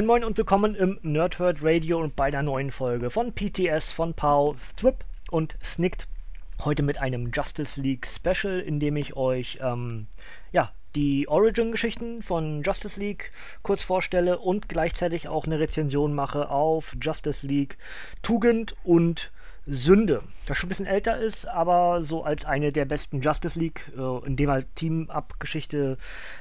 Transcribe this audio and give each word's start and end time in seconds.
Moin 0.00 0.06
Moin 0.06 0.24
und 0.24 0.38
willkommen 0.38 0.74
im 0.76 0.98
Nerdherd 1.02 1.58
Radio 1.62 2.00
und 2.00 2.16
bei 2.16 2.30
der 2.30 2.42
neuen 2.42 2.70
Folge 2.70 3.10
von 3.10 3.34
PTS 3.34 3.90
von 3.90 4.14
Pau, 4.14 4.56
Thrip 4.74 5.04
und 5.30 5.58
Snicked. 5.62 6.08
Heute 6.64 6.82
mit 6.82 6.96
einem 6.96 7.30
Justice 7.34 7.78
League 7.78 8.06
Special, 8.06 8.60
in 8.60 8.80
dem 8.80 8.96
ich 8.96 9.14
euch 9.14 9.58
ähm, 9.60 10.06
ja, 10.52 10.72
die 10.94 11.28
Origin-Geschichten 11.28 12.22
von 12.22 12.62
Justice 12.62 12.98
League 12.98 13.30
kurz 13.62 13.82
vorstelle 13.82 14.38
und 14.38 14.70
gleichzeitig 14.70 15.28
auch 15.28 15.44
eine 15.44 15.60
Rezension 15.60 16.14
mache 16.14 16.48
auf 16.48 16.96
Justice 16.98 17.46
League 17.46 17.76
Tugend 18.22 18.74
und 18.82 19.30
Sünde, 19.72 20.22
das 20.46 20.58
schon 20.58 20.66
ein 20.66 20.70
bisschen 20.70 20.86
älter 20.86 21.18
ist, 21.18 21.46
aber 21.46 22.04
so 22.04 22.24
als 22.24 22.44
eine 22.44 22.72
der 22.72 22.84
besten 22.84 23.20
Justice 23.20 23.58
League, 23.58 23.90
äh, 23.96 24.26
in 24.26 24.34
dem 24.36 24.50
halt 24.50 24.66
Team-Up-Geschichte 24.74 25.96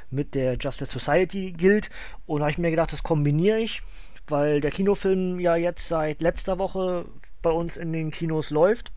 mit 0.10 0.34
der 0.34 0.58
Justice 0.58 0.92
Society 0.92 1.54
gilt. 1.56 1.92
Und 2.26 2.42
habe 2.42 2.52
ich 2.52 2.58
mir 2.58 2.72
gedacht, 2.72 2.92
das 2.92 3.04
kombiniere 3.04 3.60
ich, 3.60 3.84
weil 4.28 4.62
der 4.62 4.72
Kinofilm 4.72 5.40
ja 5.40 5.56
jetzt 5.56 5.88
seit 5.88 6.22
letzter 6.22 6.58
Woche 6.58 7.06
bei 7.44 7.52
uns 7.52 7.78
in 7.78 7.94
den 7.94 8.10
Kinos 8.10 8.50
läuft. 8.50 8.92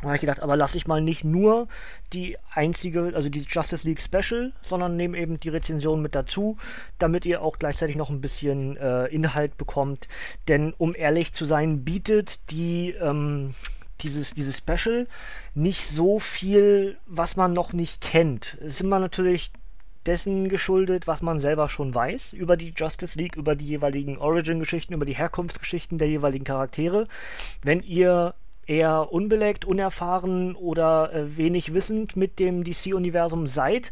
Da 0.00 0.06
habe 0.06 0.14
ich 0.14 0.20
gedacht, 0.20 0.40
aber 0.40 0.56
lasse 0.56 0.76
ich 0.76 0.86
mal 0.86 1.00
nicht 1.00 1.24
nur 1.24 1.68
die 2.12 2.36
einzige, 2.54 3.12
also 3.14 3.28
die 3.28 3.42
Justice 3.42 3.86
League 3.86 4.00
Special, 4.00 4.52
sondern 4.62 4.96
nehme 4.96 5.18
eben 5.18 5.38
die 5.38 5.50
Rezension 5.50 6.00
mit 6.00 6.14
dazu, 6.14 6.56
damit 6.98 7.26
ihr 7.26 7.42
auch 7.42 7.58
gleichzeitig 7.58 7.96
noch 7.96 8.10
ein 8.10 8.20
bisschen 8.20 8.76
äh, 8.76 9.06
Inhalt 9.06 9.56
bekommt. 9.58 10.08
Denn 10.48 10.72
um 10.78 10.94
ehrlich 10.94 11.34
zu 11.34 11.44
sein, 11.44 11.84
bietet 11.84 12.50
die 12.50 12.94
ähm, 13.00 13.54
dieses, 14.02 14.32
dieses 14.32 14.58
Special 14.58 15.06
nicht 15.54 15.86
so 15.86 16.18
viel, 16.18 16.96
was 17.06 17.36
man 17.36 17.52
noch 17.52 17.72
nicht 17.72 18.00
kennt. 18.00 18.56
Es 18.60 18.74
ist 18.74 18.80
immer 18.80 18.98
natürlich 18.98 19.52
dessen 20.06 20.48
geschuldet, 20.48 21.06
was 21.06 21.20
man 21.20 21.40
selber 21.40 21.68
schon 21.68 21.94
weiß 21.94 22.32
über 22.32 22.56
die 22.56 22.72
Justice 22.74 23.18
League, 23.18 23.36
über 23.36 23.54
die 23.54 23.66
jeweiligen 23.66 24.16
Origin-Geschichten, 24.16 24.94
über 24.94 25.04
die 25.04 25.16
Herkunftsgeschichten 25.16 25.98
der 25.98 26.08
jeweiligen 26.08 26.44
Charaktere. 26.44 27.06
Wenn 27.62 27.82
ihr 27.82 28.34
eher 28.70 29.12
unbeleckt, 29.12 29.64
unerfahren 29.64 30.54
oder 30.54 31.12
äh, 31.12 31.36
wenig 31.36 31.74
wissend 31.74 32.16
mit 32.16 32.38
dem 32.38 32.62
DC-Universum 32.62 33.48
seid 33.48 33.90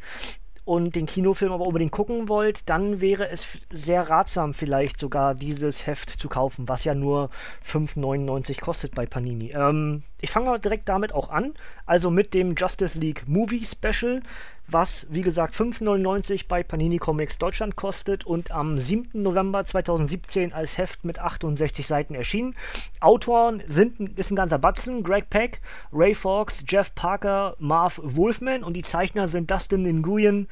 und 0.64 0.94
den 0.94 1.06
Kinofilm 1.06 1.50
aber 1.50 1.66
unbedingt 1.66 1.92
gucken 1.92 2.28
wollt, 2.28 2.68
dann 2.68 3.00
wäre 3.00 3.28
es 3.30 3.46
sehr 3.72 4.08
ratsam 4.08 4.54
vielleicht 4.54 5.00
sogar 5.00 5.34
dieses 5.34 5.86
Heft 5.86 6.10
zu 6.10 6.28
kaufen, 6.28 6.68
was 6.68 6.84
ja 6.84 6.94
nur 6.94 7.30
5,99 7.66 8.60
kostet 8.60 8.94
bei 8.94 9.04
Panini. 9.04 9.50
Ähm, 9.52 10.04
ich 10.20 10.30
fange 10.30 10.58
direkt 10.60 10.88
damit 10.88 11.12
auch 11.12 11.30
an, 11.30 11.54
also 11.84 12.10
mit 12.10 12.32
dem 12.32 12.54
Justice 12.54 12.98
League 12.98 13.24
Movie 13.26 13.64
Special 13.64 14.22
was 14.70 15.06
wie 15.10 15.22
gesagt 15.22 15.54
5,99 15.54 16.44
bei 16.46 16.62
Panini 16.62 16.98
Comics 16.98 17.38
Deutschland 17.38 17.76
kostet 17.76 18.26
und 18.26 18.50
am 18.50 18.78
7. 18.78 19.22
November 19.22 19.64
2017 19.64 20.52
als 20.52 20.76
Heft 20.76 21.04
mit 21.04 21.18
68 21.18 21.86
Seiten 21.86 22.14
erschienen. 22.14 22.54
Autoren 23.00 23.62
sind 23.66 24.18
ist 24.18 24.30
ein 24.30 24.36
ganzer 24.36 24.58
Batzen, 24.58 25.02
Greg 25.02 25.30
Peck, 25.30 25.60
Ray 25.92 26.14
Fawkes, 26.14 26.64
Jeff 26.68 26.94
Parker, 26.94 27.56
Marv 27.58 28.00
Wolfman 28.02 28.62
und 28.62 28.74
die 28.74 28.82
Zeichner 28.82 29.28
sind 29.28 29.50
Dustin 29.50 29.84
Nguyen, 30.02 30.48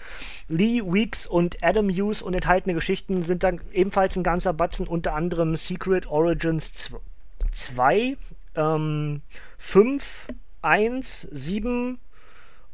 Lee 0.48 0.82
Weeks 0.82 1.26
und 1.26 1.62
Adam 1.62 1.90
Hughes 1.90 2.22
und 2.22 2.34
enthaltene 2.34 2.74
Geschichten 2.74 3.22
sind 3.22 3.42
dann 3.42 3.60
ebenfalls 3.72 4.16
ein 4.16 4.22
ganzer 4.22 4.54
Batzen, 4.54 4.86
unter 4.86 5.14
anderem 5.14 5.56
Secret 5.56 6.06
Origins 6.06 6.70
2, 7.52 8.16
ähm, 8.54 9.22
5, 9.58 10.28
1, 10.62 11.28
7, 11.30 11.98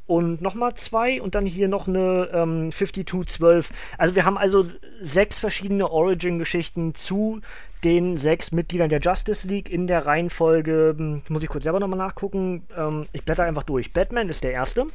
und 0.07 0.43
nochmal 0.43 0.75
zwei 0.75 1.21
und 1.23 1.35
dann 1.35 1.47
hier 1.47 1.69
noch 1.69 1.89
eine 1.89 2.29
ähm, 2.33 2.73
5212. 2.73 3.71
Also 3.99 4.15
wir 4.15 4.25
haben 4.25 4.37
also 4.37 4.67
sechs 5.01 5.39
verschiedene 5.39 5.91
Origin-Geschichten 5.91 6.95
zu 6.95 7.41
den 7.85 8.17
sechs 8.17 8.53
Mitgliedern 8.53 8.89
der 8.89 9.01
Justice 9.01 9.47
League 9.47 9.71
in 9.71 9.87
der 9.87 10.07
Reihenfolge. 10.07 10.95
Hm, 10.97 11.23
muss 11.29 11.43
ich 11.43 11.49
kurz 11.49 11.65
selber 11.65 11.81
nochmal 11.81 11.99
nachgucken. 11.99 12.67
Ähm, 12.77 13.07
ich 13.13 13.25
blätter 13.25 13.45
einfach 13.45 13.65
durch. 13.65 13.93
Batman 13.93 14.29
ist 14.29 14.45
der 14.45 14.53
erste. 14.53 14.87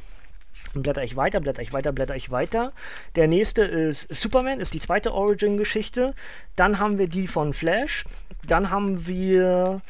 Dann 0.74 0.82
blätter 0.82 1.02
ich 1.02 1.16
weiter, 1.16 1.40
blätter 1.40 1.62
ich 1.62 1.72
weiter, 1.72 1.92
blätter 1.92 2.16
ich 2.16 2.30
weiter. 2.30 2.72
Der 3.16 3.28
nächste 3.28 3.62
ist 3.62 4.12
Superman, 4.14 4.60
ist 4.60 4.74
die 4.74 4.80
zweite 4.80 5.12
Origin-Geschichte. 5.12 6.14
Dann 6.56 6.78
haben 6.78 6.98
wir 6.98 7.08
die 7.08 7.28
von 7.28 7.52
Flash. 7.52 8.04
Dann 8.46 8.70
haben 8.70 9.06
wir, 9.06 9.80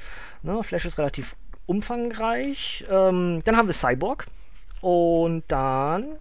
ne, 0.43 0.63
Flash 0.63 0.85
ist 0.85 0.99
relativ 0.99 1.37
umfangreich. 1.67 2.85
Ähm, 2.91 3.43
dann 3.45 3.57
haben 3.57 3.69
wir 3.69 3.75
Cyborg. 3.75 4.27
Und 4.81 5.45
dann 5.49 6.19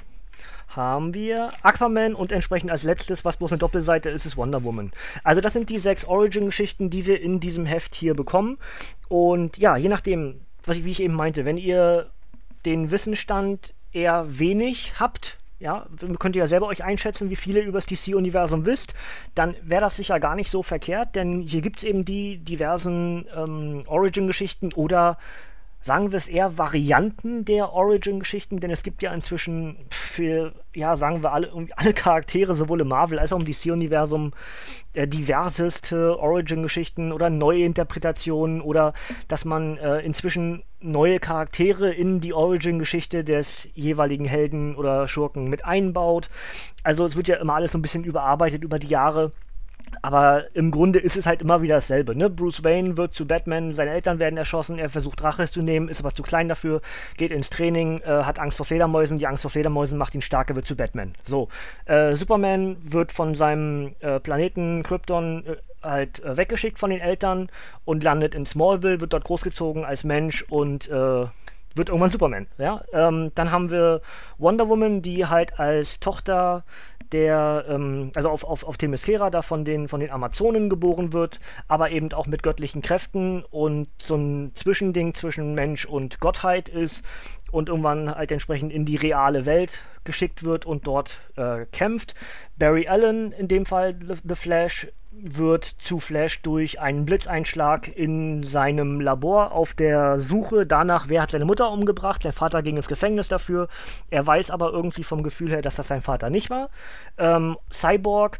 haben 0.70 1.14
wir 1.14 1.52
Aquaman 1.64 2.14
und 2.14 2.32
entsprechend 2.32 2.72
als 2.72 2.84
letztes, 2.84 3.26
was 3.26 3.38
bloß 3.38 3.52
eine 3.52 3.60
Doppelseite 3.60 4.10
ist, 4.10 4.26
ist 4.26 4.38
Wonder 4.38 4.64
Woman. 4.64 4.92
Also 5.24 5.42
das 5.42 5.54
sind 5.54 5.70
die 5.70 5.80
sechs 5.80 6.06
Origin-Geschichten, 6.06 6.90
die 6.90 7.06
wir 7.06 7.20
in 7.22 7.40
diesem 7.40 7.66
Heft 7.66 7.96
hier 7.96 8.14
bekommen. 8.14 8.58
Und 9.10 9.58
ja, 9.58 9.76
je 9.78 9.90
nachdem, 9.90 10.42
was 10.64 10.78
ich, 10.78 10.86
wie 10.86 10.92
ich 10.92 11.02
eben 11.02 11.16
meinte, 11.16 11.46
wenn 11.46 11.58
ihr 11.58 12.10
den 12.66 12.92
Wissensstand 12.92 13.74
eher 13.92 14.26
wenig 14.28 14.94
habt, 15.00 15.38
ja, 15.60 15.88
könnt 16.20 16.36
ihr 16.36 16.42
ja 16.44 16.48
selber 16.48 16.68
euch 16.68 16.84
einschätzen, 16.84 17.32
wie 17.32 17.36
viele 17.36 17.62
über 17.62 17.80
das 17.80 17.88
DC-Universum 17.88 18.66
wisst, 18.66 18.94
dann 19.34 19.56
wäre 19.64 19.82
das 19.82 19.96
sicher 19.96 20.20
gar 20.20 20.36
nicht 20.36 20.52
so 20.52 20.62
verkehrt, 20.62 21.16
denn 21.16 21.42
hier 21.42 21.62
gibt 21.62 21.78
es 21.78 21.84
eben 21.84 22.06
die 22.06 22.38
diversen 22.38 23.26
ähm, 23.36 23.84
Origin-Geschichten 23.88 24.74
oder 24.74 25.18
sagen 25.82 26.12
wir 26.12 26.18
es 26.18 26.28
eher 26.28 26.58
Varianten 26.58 27.46
der 27.46 27.72
Origin-Geschichten, 27.72 28.60
denn 28.60 28.72
es 28.72 28.84
gibt 28.84 29.02
ja 29.02 29.14
inzwischen 29.14 29.78
für, 29.90 30.54
ja, 30.74 30.96
sagen 30.96 31.24
wir 31.24 31.32
alle, 31.32 31.52
alle 31.76 31.94
Charaktere, 31.94 32.54
sowohl 32.56 32.82
im 32.82 32.90
Marvel 32.90 33.20
als 33.20 33.32
auch 33.32 33.40
im 33.40 33.46
DC-Universum, 33.46 34.34
äh, 34.94 35.08
diverseste 35.08 36.20
Origin-Geschichten 36.20 37.12
oder 37.12 37.30
neue 37.30 37.64
Interpretationen 37.64 38.62
oder 38.62 38.94
dass 39.28 39.46
man 39.46 39.78
äh, 39.78 40.00
inzwischen 40.00 40.64
neue 40.80 41.20
Charaktere 41.20 41.92
in 41.92 42.20
die 42.20 42.34
Origin-Geschichte 42.34 43.24
des 43.24 43.70
jeweiligen 43.74 44.26
Helden 44.26 44.76
oder 44.76 45.08
Schurken 45.08 45.50
mit 45.50 45.66
einbaut. 45.66 46.30
Also 46.84 47.06
es 47.06 47.16
wird 47.16 47.28
ja 47.28 47.38
immer 47.38 47.56
alles 47.56 47.72
so 47.72 47.78
ein 47.78 47.82
bisschen 47.82 48.04
überarbeitet 48.04 48.64
über 48.64 48.78
die 48.80 48.88
Jahre. 48.88 49.32
Aber 50.02 50.46
im 50.54 50.72
Grunde 50.72 51.00
ist 51.00 51.18
es 51.18 51.26
halt 51.26 51.42
immer 51.42 51.62
wieder 51.62 51.76
dasselbe. 51.76 52.16
Ne? 52.16 52.30
Bruce 52.30 52.64
Wayne 52.64 52.98
wird 52.98 53.14
zu 53.14 53.26
Batman, 53.26 53.74
seine 53.74 53.92
Eltern 53.92 54.20
werden 54.20 54.38
erschossen, 54.38 54.80
er 54.80 54.90
versucht 54.90 55.24
Rache 55.24 55.50
zu 55.50 55.62
nehmen, 55.62 55.90
ist 55.90 56.00
aber 56.00 56.14
zu 56.14 56.24
klein 56.24 56.50
dafür, 56.50 56.82
geht 57.18 57.32
ins 57.32 57.50
Training, 57.50 58.00
äh, 58.00 58.24
hat 58.24 58.40
Angst 58.40 58.58
vor 58.58 58.66
Fledermäusen, 58.66 59.18
die 59.18 59.28
Angst 59.28 59.42
vor 59.42 59.52
Fledermäusen 59.52 59.98
macht 59.98 60.16
ihn 60.16 60.22
stark, 60.22 60.50
er 60.50 60.56
wird 60.56 60.68
zu 60.68 60.76
Batman. 60.76 61.16
So, 61.26 61.50
äh, 61.86 62.16
Superman 62.16 62.78
wird 62.84 63.12
von 63.12 63.36
seinem 63.36 63.96
äh, 64.00 64.20
Planeten 64.20 64.84
Krypton 64.84 65.46
äh, 65.46 65.56
halt 65.84 66.24
äh, 66.24 66.38
weggeschickt 66.38 66.80
von 66.80 66.90
den 66.90 67.00
Eltern 67.00 67.50
und 67.86 68.04
landet 68.04 68.36
in 68.36 68.46
Smallville, 68.46 69.02
wird 69.02 69.14
dort 69.14 69.24
großgezogen 69.24 69.86
als 69.86 70.04
Mensch 70.04 70.44
und 70.50 70.88
äh, 70.90 71.26
wird 71.78 71.90
irgendwann 71.90 72.10
Superman. 72.10 72.48
Ja? 72.58 72.84
Ähm, 72.92 73.32
dann 73.36 73.52
haben 73.52 73.70
wir 73.70 74.02
Wonder 74.38 74.68
Woman, 74.68 75.02
die 75.02 75.26
halt 75.26 75.60
als 75.60 76.00
Tochter 76.00 76.64
der, 77.14 77.66
ähm, 77.70 78.12
also 78.16 78.30
auf, 78.30 78.44
auf, 78.44 78.64
auf 78.64 78.78
Themyscira 78.78 79.30
da 79.30 79.42
von 79.42 79.66
den, 79.66 79.88
von 79.88 80.00
den 80.00 80.12
Amazonen 80.12 80.70
geboren 80.70 81.14
wird, 81.14 81.40
aber 81.68 81.92
eben 81.92 82.12
auch 82.14 82.28
mit 82.28 82.44
göttlichen 82.44 82.82
Kräften 82.82 83.44
und 83.44 83.88
so 84.02 84.16
ein 84.16 84.52
Zwischending 84.56 85.14
zwischen 85.14 85.54
Mensch 85.54 85.86
und 85.86 86.20
Gottheit 86.20 86.70
ist 86.70 87.04
und 87.52 87.70
irgendwann 87.70 88.14
halt 88.14 88.32
entsprechend 88.32 88.72
in 88.72 88.86
die 88.86 88.98
reale 88.98 89.46
Welt 89.46 89.80
geschickt 90.04 90.44
wird 90.44 90.66
und 90.66 90.88
dort 90.88 91.20
äh, 91.36 91.66
kämpft. 91.72 92.16
Barry 92.58 92.88
Allen, 92.88 93.32
in 93.32 93.48
dem 93.48 93.66
Fall 93.66 93.98
The, 94.00 94.16
The 94.24 94.36
Flash, 94.36 94.88
wird 95.12 95.66
zu 95.66 96.00
Flash 96.00 96.42
durch 96.42 96.80
einen 96.80 97.06
Blitzeinschlag 97.06 97.88
in 97.88 98.44
seinem 98.44 99.02
Labor 99.02 99.52
auf 99.52 99.74
der 99.74 100.20
Suche 100.20 100.66
danach, 100.66 101.10
wer 101.10 101.22
hat 101.22 101.32
seine 101.32 101.46
Mutter 101.46 101.72
umgebracht. 101.72 102.24
Der 102.24 102.34
Vater 102.34 102.62
ging 102.62 102.78
ins 102.78 102.88
Gefängnis 102.88 103.28
dafür. 103.28 103.68
Er 104.10 104.26
weiß 104.26 104.52
aber 104.52 104.72
irgendwie 104.72 105.04
vom 105.04 105.24
Gefühl 105.24 105.50
her, 105.50 105.62
dass 105.62 105.76
das 105.76 105.88
sein 105.88 106.02
Vater 106.02 106.30
nicht 106.30 106.50
war. 106.50 106.70
Ähm, 107.18 107.58
Cyborg 107.72 108.40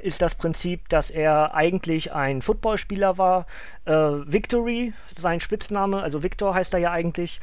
ist 0.00 0.22
das 0.22 0.34
Prinzip, 0.34 0.88
dass 0.88 1.10
er 1.10 1.54
eigentlich 1.54 2.12
ein 2.12 2.42
Footballspieler 2.42 3.18
war. 3.18 3.46
Äh, 3.84 3.92
Victory, 3.92 4.94
sein 5.16 5.40
Spitzname, 5.40 6.02
also 6.02 6.22
Victor 6.22 6.54
heißt 6.54 6.72
er 6.74 6.80
ja 6.80 6.92
eigentlich. 6.92 7.40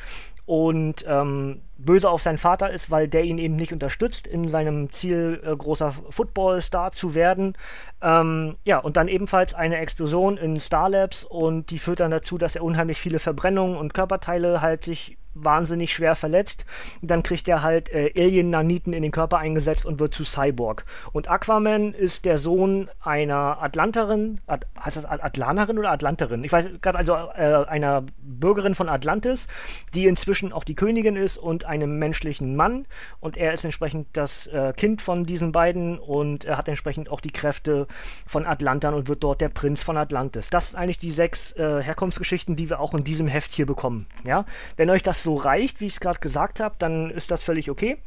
Und 0.50 1.06
ähm, 1.08 1.62
böse 1.78 2.10
auf 2.10 2.24
seinen 2.24 2.40
Vater 2.40 2.72
ist, 2.72 2.90
weil 2.90 3.08
der 3.08 3.24
ihn 3.24 3.38
eben 3.38 3.56
nicht 3.56 3.72
unterstützt 3.72 4.26
in 4.26 4.48
seinem 4.50 4.92
Ziel, 4.92 5.40
äh, 5.46 5.56
großer 5.56 5.94
Football-Star 6.10 6.92
zu 6.92 7.14
werden. 7.14 7.56
Ähm, 8.02 8.56
ja, 8.64 8.80
und 8.80 8.98
dann 8.98 9.10
ebenfalls 9.10 9.54
eine 9.54 9.78
Explosion 9.78 10.38
in 10.38 10.60
Star 10.60 10.90
Labs 10.90 11.24
und 11.24 11.70
die 11.70 11.78
führt 11.78 12.00
dann 12.00 12.10
dazu, 12.10 12.40
dass 12.40 12.56
er 12.56 12.64
unheimlich 12.64 13.00
viele 13.00 13.20
Verbrennungen 13.20 13.78
und 13.78 13.94
Körperteile 13.94 14.60
halt 14.60 14.86
sich 14.86 15.19
wahnsinnig 15.44 15.94
schwer 15.94 16.16
verletzt. 16.16 16.66
Dann 17.02 17.24
kriegt 17.24 17.48
er 17.48 17.64
halt 17.64 17.90
äh, 17.90 18.12
Alien-Naniten 18.16 18.94
in 18.94 19.04
den 19.04 19.12
Körper 19.12 19.38
eingesetzt 19.38 19.86
und 19.86 20.00
wird 20.00 20.14
zu 20.14 20.24
Cyborg. 20.24 20.86
Und 21.12 21.30
Aquaman 21.30 21.94
ist 21.94 22.26
der 22.26 22.38
Sohn 22.38 22.90
einer 23.02 23.62
Atlanterin, 23.62 24.42
At 24.48 24.68
heißt 24.80 24.98
das 24.98 25.06
Atlanerin 25.06 25.78
oder 25.78 25.92
Atlanterin? 25.92 26.44
Ich 26.44 26.52
weiß 26.52 26.68
gerade, 26.82 26.98
also 26.98 27.14
äh, 27.14 27.66
einer 27.68 28.04
Bürgerin 28.22 28.76
von 28.76 28.90
Atlantis, 28.90 29.48
die 29.94 30.06
inzwischen 30.06 30.54
auch 30.54 30.64
die 30.64 30.76
Königin 30.76 31.16
ist 31.16 31.38
und 31.38 31.66
einem 31.66 32.00
menschlichen 32.00 32.56
Mann. 32.56 32.86
Und 33.20 33.38
er 33.38 33.54
ist 33.54 33.64
entsprechend 33.64 34.08
das 34.14 34.48
äh, 34.48 34.74
Kind 34.74 35.02
von 35.02 35.26
diesen 35.26 35.52
beiden 35.52 36.00
und 36.00 36.46
er 36.46 36.58
hat 36.58 36.68
entsprechend 36.68 37.10
auch 37.10 37.22
die 37.22 37.32
Kräfte 37.32 37.88
von 38.26 38.46
Atlantern 38.46 38.94
und 38.94 39.08
wird 39.08 39.24
dort 39.24 39.42
der 39.42 39.50
Prinz 39.50 39.84
von 39.84 39.98
Atlantis. 39.98 40.50
Das 40.50 40.70
sind 40.70 40.80
eigentlich 40.80 40.98
die 40.98 41.12
sechs 41.12 41.52
äh, 41.54 41.82
Herkunftsgeschichten, 41.84 42.56
die 42.56 42.70
wir 42.70 42.80
auch 42.80 42.94
in 42.94 43.04
diesem 43.04 43.28
Heft 43.28 43.52
hier 43.52 43.66
bekommen. 43.66 44.08
Ja? 44.24 44.46
Wenn 44.78 44.90
euch 44.90 45.04
das 45.04 45.24
so 45.24 45.29
reicht, 45.36 45.82
wie 45.82 45.88
ich 45.88 45.94
es 45.94 46.00
gerade 46.00 46.20
gesagt 46.20 46.60
habe, 46.60 46.76
dann 46.80 47.10
ist 47.10 47.32
das 47.32 47.42
völlig 47.42 47.70
okay. 47.70 47.98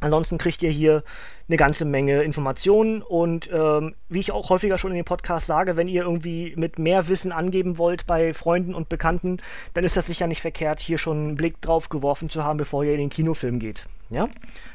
Ansonsten 0.00 0.38
kriegt 0.38 0.62
ihr 0.62 0.70
hier 0.70 1.02
eine 1.48 1.56
ganze 1.56 1.84
Menge 1.84 2.22
Informationen 2.22 3.00
und 3.00 3.48
ähm, 3.52 3.94
wie 4.08 4.20
ich 4.20 4.32
auch 4.32 4.50
häufiger 4.50 4.76
schon 4.76 4.90
in 4.90 4.96
dem 4.96 5.04
Podcast 5.04 5.46
sage, 5.46 5.76
wenn 5.76 5.88
ihr 5.88 6.02
irgendwie 6.02 6.52
mit 6.56 6.78
mehr 6.78 7.08
Wissen 7.08 7.32
angeben 7.32 7.78
wollt 7.78 8.06
bei 8.06 8.34
Freunden 8.34 8.74
und 8.74 8.88
Bekannten, 8.88 9.38
dann 9.72 9.84
ist 9.84 9.96
das 9.96 10.06
sicher 10.06 10.26
nicht 10.26 10.42
verkehrt, 10.42 10.80
hier 10.80 10.98
schon 10.98 11.16
einen 11.16 11.36
Blick 11.36 11.60
drauf 11.62 11.88
geworfen 11.88 12.28
zu 12.28 12.44
haben, 12.44 12.58
bevor 12.58 12.84
ihr 12.84 12.92
in 12.92 13.00
den 13.00 13.10
Kinofilm 13.10 13.58
geht. 13.58 13.86
Ja? 14.10 14.28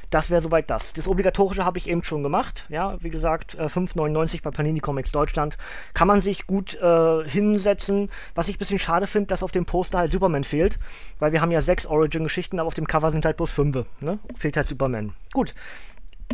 Das 0.09 0.29
wäre 0.29 0.41
soweit 0.41 0.69
das. 0.69 0.93
Das 0.93 1.07
Obligatorische 1.07 1.65
habe 1.65 1.77
ich 1.77 1.87
eben 1.87 2.03
schon 2.03 2.23
gemacht. 2.23 2.65
Ja, 2.69 2.97
wie 3.01 3.09
gesagt, 3.09 3.55
äh, 3.55 3.65
5,99 3.65 4.41
bei 4.41 4.49
Panini 4.49 4.79
Comics 4.79 5.11
Deutschland. 5.11 5.57
Kann 5.93 6.07
man 6.07 6.21
sich 6.21 6.47
gut 6.47 6.75
äh, 6.75 7.29
hinsetzen. 7.29 8.09
Was 8.33 8.47
ich 8.47 8.55
ein 8.55 8.59
bisschen 8.59 8.79
schade 8.79 9.05
finde, 9.05 9.27
dass 9.27 9.43
auf 9.43 9.51
dem 9.51 9.65
Poster 9.65 9.99
halt 9.99 10.11
Superman 10.11 10.43
fehlt. 10.43 10.79
Weil 11.19 11.31
wir 11.31 11.41
haben 11.41 11.51
ja 11.51 11.61
sechs 11.61 11.85
Origin-Geschichten, 11.85 12.59
aber 12.59 12.67
auf 12.67 12.73
dem 12.73 12.87
Cover 12.87 13.11
sind 13.11 13.25
halt 13.25 13.37
bloß 13.37 13.51
fünf. 13.51 13.85
Ne? 13.99 14.17
Fehlt 14.35 14.57
halt 14.57 14.67
Superman. 14.67 15.13
Gut. 15.31 15.53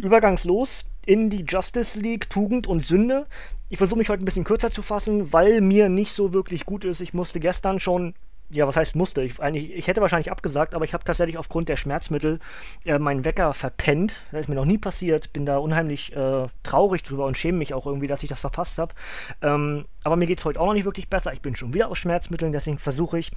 Übergangslos 0.02 0.86
in 1.06 1.30
die 1.30 1.46
Justice 1.48 2.00
League 2.00 2.30
Tugend 2.30 2.68
und 2.68 2.86
Sünde. 2.86 3.28
Ich 3.70 3.78
versuche 3.78 4.00
mich 4.00 4.10
heute 4.10 4.24
ein 4.24 4.26
bisschen 4.26 4.44
kürzer 4.44 4.72
zu 4.72 4.82
fassen, 4.82 5.34
weil 5.34 5.60
mir 5.60 5.90
nicht 5.90 6.14
so 6.14 6.34
wirklich 6.34 6.66
gut 6.66 6.86
ist. 6.86 7.02
Ich 7.02 7.14
musste 7.14 7.40
gestern 7.40 7.80
schon 7.80 8.14
ja, 8.50 8.68
was 8.68 8.76
heißt 8.76 8.96
musste? 8.96 9.22
Ich, 9.24 9.40
eigentlich, 9.40 9.74
ich 9.74 9.88
hätte 9.88 10.02
wahrscheinlich 10.02 10.32
abgesagt, 10.32 10.76
aber 10.76 10.86
ich 10.86 10.94
habe 10.94 11.04
tatsächlich 11.04 11.38
aufgrund 11.38 11.68
der 11.70 11.78
Schmerzmittel 11.78 12.40
äh, 12.86 13.00
meinen 13.00 13.26
Wecker 13.26 13.54
verpennt. 13.54 14.16
Das 14.32 14.42
ist 14.42 14.48
mir 14.48 14.56
noch 14.56 14.66
nie 14.66 14.78
passiert. 14.78 15.34
Bin 15.34 15.46
da 15.46 15.58
unheimlich 15.58 16.16
äh, 16.16 16.48
traurig 16.64 17.04
drüber 17.04 17.26
und 17.26 17.38
schäme 17.38 17.58
mich 17.58 17.74
auch 17.74 17.86
irgendwie, 17.86 18.08
dass 18.08 18.24
ich 18.24 18.30
das 18.30 18.40
verpasst 18.40 18.78
habe. 18.78 18.94
Ähm, 19.42 19.86
aber 20.04 20.16
mir 20.16 20.28
geht 20.28 20.40
es 20.40 20.46
heute 20.46 20.60
auch 20.60 20.68
noch 20.68 20.74
nicht 20.74 20.86
wirklich 20.86 21.10
besser. 21.10 21.34
Ich 21.34 21.42
bin 21.42 21.56
schon 21.56 21.74
wieder 21.74 21.90
auf 21.90 21.98
Schmerzmitteln, 21.98 22.52
deswegen 22.52 22.78
versuche 22.78 23.18
ich 23.18 23.32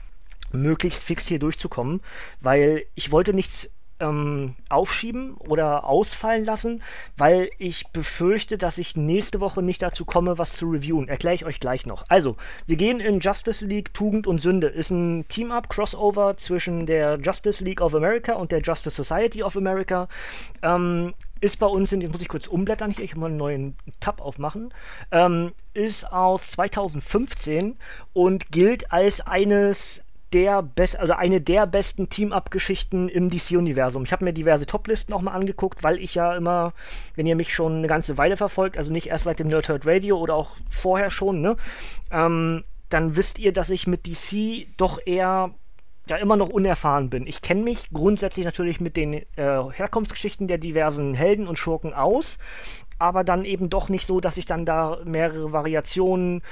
möglichst 0.52 1.02
fix 1.02 1.26
hier 1.26 1.38
durchzukommen, 1.38 2.00
weil 2.40 2.84
ich 2.94 3.10
wollte 3.10 3.34
nichts 3.34 3.68
ähm, 4.00 4.54
aufschieben 4.68 5.34
oder 5.34 5.84
ausfallen 5.84 6.44
lassen, 6.44 6.82
weil 7.16 7.50
ich 7.58 7.88
befürchte, 7.88 8.58
dass 8.58 8.78
ich 8.78 8.96
nächste 8.96 9.40
Woche 9.40 9.62
nicht 9.62 9.82
dazu 9.82 10.04
komme, 10.04 10.38
was 10.38 10.56
zu 10.56 10.70
reviewen. 10.70 11.08
Erkläre 11.08 11.34
ich 11.34 11.44
euch 11.44 11.60
gleich 11.60 11.86
noch. 11.86 12.04
Also, 12.08 12.36
wir 12.66 12.76
gehen 12.76 13.00
in 13.00 13.20
Justice 13.20 13.64
League 13.64 13.92
Tugend 13.94 14.26
und 14.26 14.42
Sünde. 14.42 14.68
Ist 14.68 14.90
ein 14.90 15.26
Team-Up-Crossover 15.28 16.36
zwischen 16.36 16.86
der 16.86 17.18
Justice 17.20 17.62
League 17.64 17.80
of 17.80 17.94
America 17.94 18.34
und 18.34 18.52
der 18.52 18.60
Justice 18.60 18.96
Society 18.96 19.42
of 19.42 19.56
America. 19.56 20.08
Ähm, 20.62 21.14
ist 21.40 21.58
bei 21.58 21.66
uns, 21.66 21.92
in, 21.92 22.00
jetzt 22.00 22.12
muss 22.12 22.20
ich 22.20 22.28
kurz 22.28 22.46
umblättern, 22.46 22.90
ich 22.90 23.14
muss 23.14 23.20
mal 23.20 23.26
einen 23.26 23.36
neuen 23.36 23.76
Tab 24.00 24.20
aufmachen, 24.20 24.74
ähm, 25.12 25.52
ist 25.72 26.10
aus 26.12 26.50
2015 26.50 27.76
und 28.12 28.50
gilt 28.50 28.92
als 28.92 29.20
eines 29.20 30.02
der 30.32 30.62
best 30.62 30.96
also 30.96 31.14
eine 31.14 31.40
der 31.40 31.66
besten 31.66 32.10
Team-Up-Geschichten 32.10 33.08
im 33.08 33.30
DC-Universum. 33.30 34.04
Ich 34.04 34.12
habe 34.12 34.24
mir 34.24 34.32
diverse 34.32 34.66
Top-Listen 34.66 35.12
auch 35.12 35.22
mal 35.22 35.32
angeguckt, 35.32 35.82
weil 35.82 35.98
ich 35.98 36.14
ja 36.14 36.36
immer, 36.36 36.72
wenn 37.14 37.26
ihr 37.26 37.36
mich 37.36 37.54
schon 37.54 37.76
eine 37.76 37.86
ganze 37.86 38.18
Weile 38.18 38.36
verfolgt, 38.36 38.76
also 38.76 38.92
nicht 38.92 39.08
erst 39.08 39.24
seit 39.24 39.38
dem 39.38 39.48
Nerd 39.48 39.68
Herd 39.68 39.86
Radio 39.86 40.18
oder 40.18 40.34
auch 40.34 40.56
vorher 40.70 41.10
schon, 41.10 41.40
ne, 41.40 41.56
ähm, 42.10 42.64
dann 42.90 43.16
wisst 43.16 43.38
ihr, 43.38 43.52
dass 43.52 43.70
ich 43.70 43.86
mit 43.86 44.06
DC 44.06 44.66
doch 44.76 44.98
eher 45.04 45.54
ja 46.08 46.16
immer 46.16 46.36
noch 46.36 46.48
unerfahren 46.48 47.10
bin. 47.10 47.26
Ich 47.26 47.42
kenne 47.42 47.62
mich 47.62 47.90
grundsätzlich 47.92 48.44
natürlich 48.44 48.80
mit 48.80 48.96
den 48.96 49.12
äh, 49.12 49.24
Herkunftsgeschichten 49.36 50.48
der 50.48 50.58
diversen 50.58 51.14
Helden 51.14 51.46
und 51.46 51.58
Schurken 51.58 51.92
aus, 51.92 52.38
aber 52.98 53.24
dann 53.24 53.44
eben 53.44 53.70
doch 53.70 53.88
nicht 53.88 54.06
so, 54.06 54.20
dass 54.20 54.36
ich 54.36 54.46
dann 54.46 54.64
da 54.64 54.98
mehrere 55.04 55.52
Variationen 55.52 56.42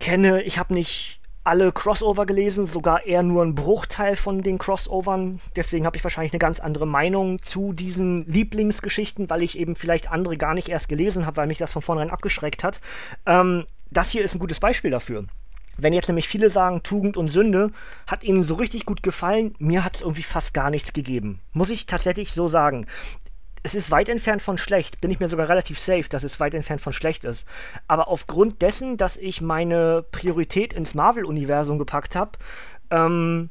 kenne. 0.00 0.42
Ich 0.42 0.58
habe 0.58 0.74
nicht 0.74 1.19
alle 1.44 1.72
Crossover 1.72 2.26
gelesen, 2.26 2.66
sogar 2.66 3.06
eher 3.06 3.22
nur 3.22 3.42
ein 3.42 3.54
Bruchteil 3.54 4.16
von 4.16 4.42
den 4.42 4.58
Crossovern. 4.58 5.40
Deswegen 5.56 5.86
habe 5.86 5.96
ich 5.96 6.04
wahrscheinlich 6.04 6.32
eine 6.32 6.38
ganz 6.38 6.60
andere 6.60 6.86
Meinung 6.86 7.40
zu 7.42 7.72
diesen 7.72 8.26
Lieblingsgeschichten, 8.26 9.30
weil 9.30 9.42
ich 9.42 9.58
eben 9.58 9.76
vielleicht 9.76 10.10
andere 10.10 10.36
gar 10.36 10.54
nicht 10.54 10.68
erst 10.68 10.88
gelesen 10.88 11.26
habe, 11.26 11.38
weil 11.38 11.46
mich 11.46 11.58
das 11.58 11.72
von 11.72 11.82
vornherein 11.82 12.10
abgeschreckt 12.10 12.62
hat. 12.62 12.80
Ähm, 13.26 13.64
das 13.90 14.10
hier 14.10 14.22
ist 14.22 14.34
ein 14.34 14.40
gutes 14.40 14.60
Beispiel 14.60 14.90
dafür. 14.90 15.24
Wenn 15.76 15.94
jetzt 15.94 16.08
nämlich 16.08 16.28
viele 16.28 16.50
sagen, 16.50 16.82
Tugend 16.82 17.16
und 17.16 17.32
Sünde 17.32 17.72
hat 18.06 18.22
ihnen 18.22 18.44
so 18.44 18.54
richtig 18.54 18.84
gut 18.84 19.02
gefallen, 19.02 19.54
mir 19.58 19.82
hat 19.82 19.96
es 19.96 20.02
irgendwie 20.02 20.22
fast 20.22 20.52
gar 20.52 20.68
nichts 20.68 20.92
gegeben. 20.92 21.40
Muss 21.52 21.70
ich 21.70 21.86
tatsächlich 21.86 22.32
so 22.32 22.48
sagen 22.48 22.86
es 23.62 23.74
ist 23.74 23.90
weit 23.90 24.08
entfernt 24.08 24.42
von 24.42 24.58
schlecht. 24.58 25.00
Bin 25.00 25.10
ich 25.10 25.20
mir 25.20 25.28
sogar 25.28 25.48
relativ 25.48 25.78
safe, 25.78 26.08
dass 26.08 26.24
es 26.24 26.40
weit 26.40 26.54
entfernt 26.54 26.80
von 26.80 26.92
schlecht 26.92 27.24
ist. 27.24 27.46
Aber 27.88 28.08
aufgrund 28.08 28.62
dessen, 28.62 28.96
dass 28.96 29.16
ich 29.16 29.40
meine 29.40 30.04
Priorität 30.10 30.72
ins 30.72 30.94
Marvel-Universum 30.94 31.78
gepackt 31.78 32.16
habe, 32.16 32.32
ähm, 32.90 33.50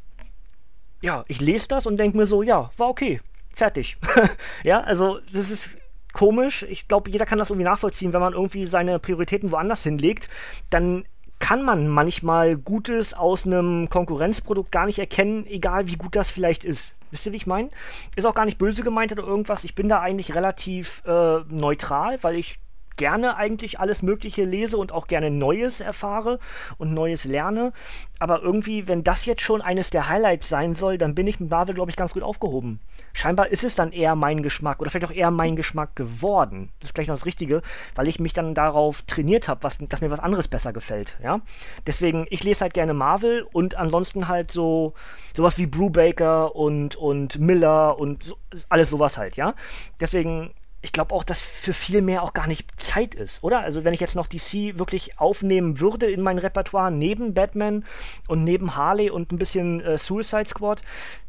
ja, 1.01 1.23
ich 1.27 1.39
lese 1.39 1.67
das 1.67 1.85
und 1.85 1.97
denke 1.97 2.17
mir 2.17 2.25
so, 2.25 2.41
ja, 2.41 2.71
war 2.77 2.89
okay, 2.89 3.21
fertig. 3.53 3.97
ja, 4.63 4.81
also 4.81 5.19
das 5.31 5.51
ist 5.51 5.77
komisch. 6.13 6.63
Ich 6.63 6.87
glaube, 6.87 7.09
jeder 7.09 7.25
kann 7.25 7.37
das 7.37 7.49
irgendwie 7.49 7.69
nachvollziehen, 7.69 8.13
wenn 8.13 8.21
man 8.21 8.33
irgendwie 8.33 8.67
seine 8.67 8.99
Prioritäten 8.99 9.51
woanders 9.51 9.83
hinlegt, 9.83 10.29
dann 10.69 11.05
kann 11.39 11.63
man 11.63 11.87
manchmal 11.87 12.57
Gutes 12.57 13.13
aus 13.13 13.45
einem 13.45 13.89
Konkurrenzprodukt 13.89 14.71
gar 14.71 14.85
nicht 14.85 14.99
erkennen, 14.99 15.47
egal 15.47 15.87
wie 15.87 15.95
gut 15.95 16.15
das 16.15 16.29
vielleicht 16.29 16.65
ist. 16.65 16.95
Wisst 17.11 17.25
ihr, 17.25 17.31
wie 17.31 17.37
ich 17.37 17.47
meine? 17.47 17.69
Ist 18.15 18.25
auch 18.25 18.35
gar 18.35 18.45
nicht 18.45 18.57
böse 18.57 18.83
gemeint 18.83 19.11
oder 19.11 19.23
irgendwas. 19.23 19.63
Ich 19.63 19.75
bin 19.75 19.89
da 19.89 19.99
eigentlich 19.99 20.35
relativ 20.35 21.03
äh, 21.05 21.39
neutral, 21.49 22.19
weil 22.21 22.35
ich 22.35 22.59
gerne 22.99 23.37
eigentlich 23.37 23.79
alles 23.79 24.03
Mögliche 24.03 24.43
lese 24.43 24.77
und 24.77 24.91
auch 24.91 25.07
gerne 25.07 25.31
Neues 25.31 25.79
erfahre 25.79 26.37
und 26.77 26.93
Neues 26.93 27.23
lerne. 27.23 27.71
Aber 28.19 28.41
irgendwie, 28.41 28.89
wenn 28.89 29.05
das 29.05 29.25
jetzt 29.25 29.41
schon 29.41 29.61
eines 29.61 29.89
der 29.89 30.09
Highlights 30.09 30.49
sein 30.49 30.75
soll, 30.75 30.97
dann 30.97 31.15
bin 31.15 31.25
ich 31.25 31.39
mit 31.39 31.49
Marvel, 31.49 31.73
glaube 31.73 31.89
ich, 31.89 31.95
ganz 31.95 32.11
gut 32.11 32.23
aufgehoben. 32.23 32.81
Scheinbar 33.13 33.47
ist 33.47 33.63
es 33.63 33.73
dann 33.73 33.93
eher 33.93 34.15
mein 34.15 34.43
Geschmack 34.43 34.81
oder 34.81 34.91
vielleicht 34.91 35.05
auch 35.09 35.15
eher 35.15 35.31
mein 35.31 35.55
Geschmack 35.55 35.95
geworden. 35.95 36.71
Das 36.81 36.89
ist 36.89 36.93
gleich 36.93 37.07
noch 37.07 37.15
das 37.15 37.25
Richtige, 37.25 37.61
weil 37.95 38.09
ich 38.09 38.19
mich 38.19 38.33
dann 38.33 38.53
darauf 38.53 39.01
trainiert 39.03 39.47
habe, 39.47 39.61
dass 39.61 40.01
mir 40.01 40.11
was 40.11 40.19
anderes 40.19 40.49
besser 40.49 40.73
gefällt. 40.73 41.17
Ja? 41.23 41.39
Deswegen, 41.87 42.27
ich 42.29 42.43
lese 42.43 42.61
halt 42.61 42.73
gerne 42.73 42.93
Marvel 42.93 43.47
und 43.53 43.75
ansonsten 43.75 44.27
halt 44.27 44.51
so 44.51 44.93
sowas 45.35 45.57
wie 45.57 45.67
Brubaker 45.67 46.53
und, 46.53 46.97
und 46.97 47.39
Miller 47.39 47.97
und 47.97 48.23
so, 48.23 48.35
alles 48.67 48.89
sowas 48.89 49.17
halt, 49.17 49.37
ja. 49.37 49.53
Deswegen 50.01 50.51
ich 50.81 50.93
glaube 50.93 51.13
auch, 51.13 51.23
dass 51.23 51.41
für 51.41 51.73
viel 51.73 52.01
mehr 52.01 52.23
auch 52.23 52.33
gar 52.33 52.47
nicht 52.47 52.79
Zeit 52.79 53.13
ist, 53.13 53.43
oder? 53.43 53.59
Also 53.59 53.83
wenn 53.83 53.93
ich 53.93 53.99
jetzt 53.99 54.15
noch 54.15 54.27
DC 54.27 54.77
wirklich 54.77 55.19
aufnehmen 55.19 55.79
würde 55.79 56.09
in 56.09 56.21
mein 56.21 56.37
Repertoire 56.37 56.91
neben 56.91 57.33
Batman 57.33 57.85
und 58.27 58.43
neben 58.43 58.75
Harley 58.75 59.09
und 59.09 59.31
ein 59.31 59.37
bisschen 59.37 59.81
äh, 59.81 59.97
Suicide 59.97 60.47
Squad, 60.47 60.81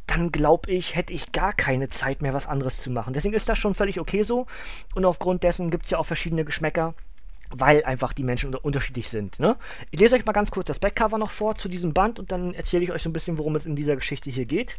dann 0.06 0.30
glaube 0.32 0.70
ich, 0.70 0.94
hätte 0.96 1.12
ich 1.12 1.32
gar 1.32 1.52
keine 1.52 1.88
Zeit 1.88 2.22
mehr, 2.22 2.34
was 2.34 2.46
anderes 2.46 2.80
zu 2.80 2.90
machen. 2.90 3.12
Deswegen 3.12 3.34
ist 3.34 3.48
das 3.48 3.58
schon 3.58 3.74
völlig 3.74 4.00
okay 4.00 4.22
so. 4.22 4.46
Und 4.94 5.04
aufgrund 5.04 5.42
dessen 5.42 5.70
gibt 5.70 5.84
es 5.84 5.90
ja 5.90 5.98
auch 5.98 6.06
verschiedene 6.06 6.44
Geschmäcker 6.44 6.94
weil 7.56 7.84
einfach 7.84 8.12
die 8.12 8.22
Menschen 8.22 8.54
unterschiedlich 8.54 9.08
sind. 9.08 9.38
Ne? 9.40 9.56
Ich 9.90 10.00
lese 10.00 10.14
euch 10.14 10.24
mal 10.24 10.32
ganz 10.32 10.50
kurz 10.50 10.66
das 10.66 10.78
Backcover 10.78 11.18
noch 11.18 11.30
vor 11.30 11.56
zu 11.56 11.68
diesem 11.68 11.92
Band 11.92 12.18
und 12.18 12.32
dann 12.32 12.54
erzähle 12.54 12.84
ich 12.84 12.92
euch 12.92 13.02
so 13.02 13.08
ein 13.08 13.12
bisschen, 13.12 13.38
worum 13.38 13.56
es 13.56 13.66
in 13.66 13.76
dieser 13.76 13.96
Geschichte 13.96 14.30
hier 14.30 14.44
geht. 14.44 14.78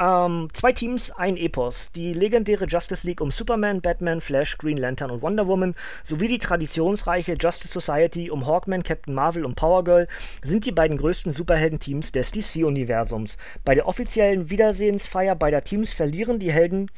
Ähm, 0.00 0.48
zwei 0.52 0.72
Teams, 0.72 1.10
ein 1.10 1.36
Epos. 1.36 1.90
Die 1.92 2.12
legendäre 2.12 2.66
Justice 2.66 3.06
League 3.06 3.20
um 3.20 3.30
Superman, 3.30 3.80
Batman, 3.80 4.20
Flash, 4.20 4.58
Green 4.58 4.76
Lantern 4.76 5.10
und 5.10 5.22
Wonder 5.22 5.46
Woman 5.46 5.74
sowie 6.04 6.28
die 6.28 6.38
traditionsreiche 6.38 7.34
Justice 7.34 7.72
Society 7.72 8.30
um 8.30 8.46
Hawkman, 8.46 8.82
Captain 8.82 9.14
Marvel 9.14 9.44
und 9.44 9.54
Power 9.54 9.84
Girl 9.84 10.08
sind 10.42 10.66
die 10.66 10.72
beiden 10.72 10.96
größten 10.96 11.32
Superhelden-Teams 11.32 12.12
des 12.12 12.32
DC-Universums. 12.32 13.36
Bei 13.64 13.74
der 13.74 13.86
offiziellen 13.86 14.50
Wiedersehensfeier 14.50 15.34
beider 15.34 15.62
Teams 15.62 15.92
verlieren 15.92 16.38
die 16.38 16.52
Helden 16.52 16.90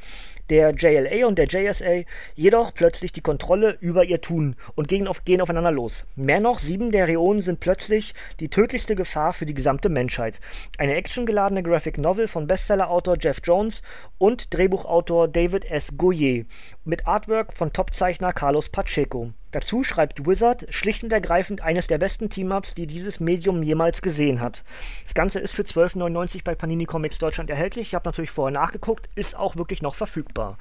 der 0.49 0.71
JLA 0.71 1.27
und 1.27 1.37
der 1.37 1.47
JSA 1.47 2.03
jedoch 2.35 2.73
plötzlich 2.73 3.11
die 3.11 3.21
Kontrolle 3.21 3.77
über 3.79 4.03
ihr 4.03 4.21
Tun 4.21 4.55
und 4.75 4.87
gehen, 4.87 5.07
auf, 5.07 5.23
gehen 5.25 5.41
aufeinander 5.41 5.71
los. 5.71 6.05
Mehr 6.15 6.39
noch, 6.39 6.59
sieben 6.59 6.91
der 6.91 7.07
Reonen 7.07 7.41
sind 7.41 7.59
plötzlich 7.59 8.13
die 8.39 8.49
tödlichste 8.49 8.95
Gefahr 8.95 9.33
für 9.33 9.45
die 9.45 9.53
gesamte 9.53 9.89
Menschheit. 9.89 10.39
Eine 10.77 10.95
actiongeladene 10.95 11.63
Graphic 11.63 11.97
Novel 11.97 12.27
von 12.27 12.47
Bestsellerautor 12.47 13.17
Jeff 13.19 13.39
Jones 13.43 13.81
und 14.17 14.53
Drehbuchautor 14.53 15.27
David 15.27 15.65
S. 15.65 15.97
Goyer 15.97 16.45
mit 16.83 17.07
Artwork 17.07 17.53
von 17.53 17.73
Topzeichner 17.73 18.33
Carlos 18.33 18.69
Pacheco. 18.69 19.31
Dazu 19.51 19.83
schreibt 19.83 20.25
Wizard 20.25 20.65
schlicht 20.69 21.03
und 21.03 21.11
ergreifend 21.11 21.61
eines 21.61 21.87
der 21.87 21.97
besten 21.97 22.29
Team-Ups, 22.29 22.73
die 22.73 22.87
dieses 22.87 23.19
Medium 23.19 23.63
jemals 23.63 24.01
gesehen 24.01 24.41
hat. 24.41 24.63
Das 25.05 25.13
Ganze 25.13 25.39
ist 25.39 25.53
für 25.53 25.63
12,99 25.63 26.43
bei 26.43 26.55
Panini 26.55 26.85
Comics 26.85 27.17
Deutschland 27.17 27.49
erhältlich. 27.49 27.87
Ich 27.87 27.95
habe 27.95 28.07
natürlich 28.07 28.31
vorher 28.31 28.57
nachgeguckt, 28.57 29.09
ist 29.15 29.35
auch 29.35 29.55
wirklich 29.55 29.81
noch 29.81 29.95
verfügbar. 29.95 30.57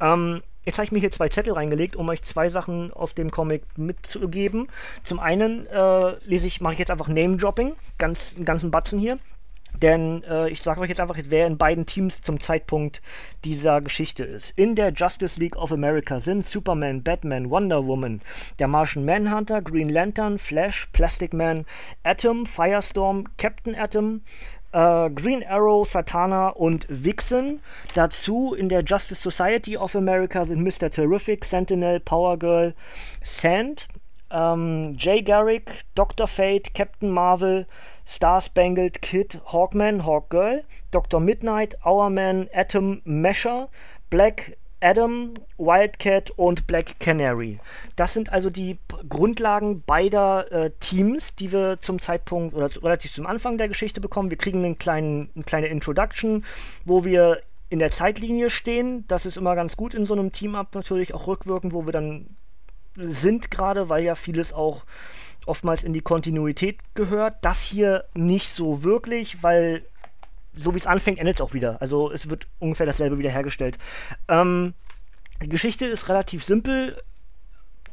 Ähm, 0.00 0.42
Jetzt 0.64 0.78
habe 0.78 0.84
ich 0.84 0.92
mir 0.92 1.00
hier 1.00 1.10
zwei 1.10 1.28
Zettel 1.28 1.54
reingelegt, 1.54 1.96
um 1.96 2.08
euch 2.08 2.22
zwei 2.22 2.48
Sachen 2.48 2.92
aus 2.92 3.16
dem 3.16 3.32
Comic 3.32 3.64
mitzugeben. 3.76 4.68
Zum 5.02 5.18
einen 5.18 5.66
äh, 5.66 6.14
lese 6.24 6.46
ich, 6.46 6.60
mache 6.60 6.74
ich 6.74 6.78
jetzt 6.78 6.92
einfach 6.92 7.08
Name-Dropping, 7.08 7.72
ganz, 7.98 8.34
einen 8.36 8.44
ganzen 8.44 8.70
Batzen 8.70 9.00
hier. 9.00 9.18
Denn 9.80 10.22
äh, 10.24 10.48
ich 10.48 10.62
sage 10.62 10.80
euch 10.80 10.88
jetzt 10.88 11.00
einfach, 11.00 11.18
wer 11.28 11.46
in 11.46 11.58
beiden 11.58 11.86
Teams 11.86 12.20
zum 12.22 12.40
Zeitpunkt 12.40 13.02
dieser 13.44 13.80
Geschichte 13.80 14.24
ist. 14.24 14.50
In 14.56 14.76
der 14.76 14.92
Justice 14.92 15.40
League 15.40 15.56
of 15.56 15.72
America 15.72 16.20
sind 16.20 16.44
Superman, 16.44 17.02
Batman, 17.02 17.50
Wonder 17.50 17.86
Woman, 17.86 18.20
der 18.58 18.68
Martian 18.68 19.04
Manhunter, 19.04 19.62
Green 19.62 19.88
Lantern, 19.88 20.38
Flash, 20.38 20.88
Plastic 20.92 21.32
Man, 21.32 21.66
Atom, 22.04 22.46
Firestorm, 22.46 23.24
Captain 23.38 23.74
Atom, 23.74 24.22
äh, 24.72 25.10
Green 25.10 25.44
Arrow, 25.44 25.86
Satana 25.86 26.48
und 26.48 26.86
Vixen. 26.88 27.60
Dazu 27.94 28.54
in 28.54 28.68
der 28.68 28.82
Justice 28.82 29.20
Society 29.20 29.76
of 29.76 29.94
America 29.94 30.44
sind 30.44 30.62
Mr. 30.62 30.90
Terrific, 30.90 31.44
Sentinel, 31.44 32.00
Power 32.00 32.38
Girl, 32.38 32.74
Sand, 33.22 33.88
ähm, 34.30 34.94
Jay 34.98 35.22
Garrick, 35.22 35.84
Dr. 35.94 36.26
Fate, 36.26 36.74
Captain 36.74 37.10
Marvel, 37.10 37.66
Star 38.06 38.40
Spangled 38.40 39.02
Kid, 39.02 39.40
Hawkman, 39.46 40.04
Hawkgirl, 40.04 40.64
Dr. 40.90 41.20
Midnight, 41.20 41.76
Hourman, 41.84 42.48
Atom, 42.52 43.00
Mesher, 43.04 43.68
Black 44.10 44.56
Adam, 44.82 45.34
Wildcat 45.58 46.30
und 46.32 46.66
Black 46.66 46.98
Canary. 46.98 47.60
Das 47.94 48.12
sind 48.12 48.32
also 48.32 48.50
die 48.50 48.78
Grundlagen 49.08 49.82
beider 49.82 50.50
äh, 50.50 50.70
Teams, 50.80 51.36
die 51.36 51.52
wir 51.52 51.78
zum 51.80 52.02
Zeitpunkt 52.02 52.54
oder 52.54 52.68
relativ 52.82 53.14
zum 53.14 53.26
Anfang 53.26 53.58
der 53.58 53.68
Geschichte 53.68 54.00
bekommen. 54.00 54.30
Wir 54.30 54.38
kriegen 54.38 54.64
einen 54.64 54.78
kleinen, 54.78 55.30
eine 55.34 55.44
kleine 55.44 55.68
Introduction, 55.68 56.44
wo 56.84 57.04
wir 57.04 57.42
in 57.68 57.78
der 57.78 57.92
Zeitlinie 57.92 58.50
stehen. 58.50 59.06
Das 59.06 59.24
ist 59.24 59.36
immer 59.36 59.54
ganz 59.54 59.76
gut 59.76 59.94
in 59.94 60.04
so 60.04 60.14
einem 60.14 60.32
Team-Up 60.32 60.74
natürlich, 60.74 61.14
auch 61.14 61.28
rückwirkend, 61.28 61.72
wo 61.72 61.86
wir 61.86 61.92
dann 61.92 62.36
sind 62.96 63.50
gerade, 63.50 63.88
weil 63.88 64.04
ja 64.04 64.14
vieles 64.14 64.52
auch 64.52 64.82
oftmals 65.46 65.84
in 65.84 65.92
die 65.92 66.00
Kontinuität 66.00 66.78
gehört. 66.94 67.36
Das 67.42 67.62
hier 67.62 68.04
nicht 68.14 68.48
so 68.50 68.82
wirklich, 68.82 69.42
weil 69.42 69.84
so 70.54 70.74
wie 70.74 70.78
es 70.78 70.86
anfängt, 70.86 71.18
endet 71.18 71.36
es 71.36 71.40
auch 71.40 71.54
wieder. 71.54 71.80
Also 71.80 72.10
es 72.10 72.28
wird 72.28 72.46
ungefähr 72.58 72.86
dasselbe 72.86 73.18
wiederhergestellt. 73.18 73.78
Ähm, 74.28 74.74
die 75.42 75.48
Geschichte 75.48 75.86
ist 75.86 76.08
relativ 76.08 76.44
simpel. 76.44 77.02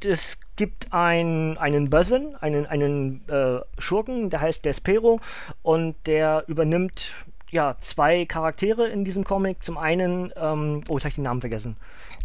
Es 0.03 0.38
gibt 0.56 0.91
ein, 0.91 1.58
einen 1.58 1.89
Bösen, 1.89 2.36
einen, 2.36 2.65
einen 2.65 3.27
äh, 3.29 3.60
Schurken, 3.77 4.29
der 4.29 4.41
heißt 4.41 4.63
Despero 4.65 5.20
und 5.62 5.96
der 6.06 6.44
übernimmt 6.48 7.13
ja, 7.50 7.75
zwei 7.82 8.25
Charaktere 8.25 8.88
in 8.88 9.06
diesem 9.06 9.24
Comic. 9.24 9.63
Zum 9.63 9.77
einen, 9.77 10.32
ähm, 10.36 10.84
oh, 10.88 10.96
jetzt 10.96 11.03
habe 11.03 11.10
ich 11.10 11.15
den 11.15 11.24
Namen 11.24 11.41
vergessen. 11.41 11.77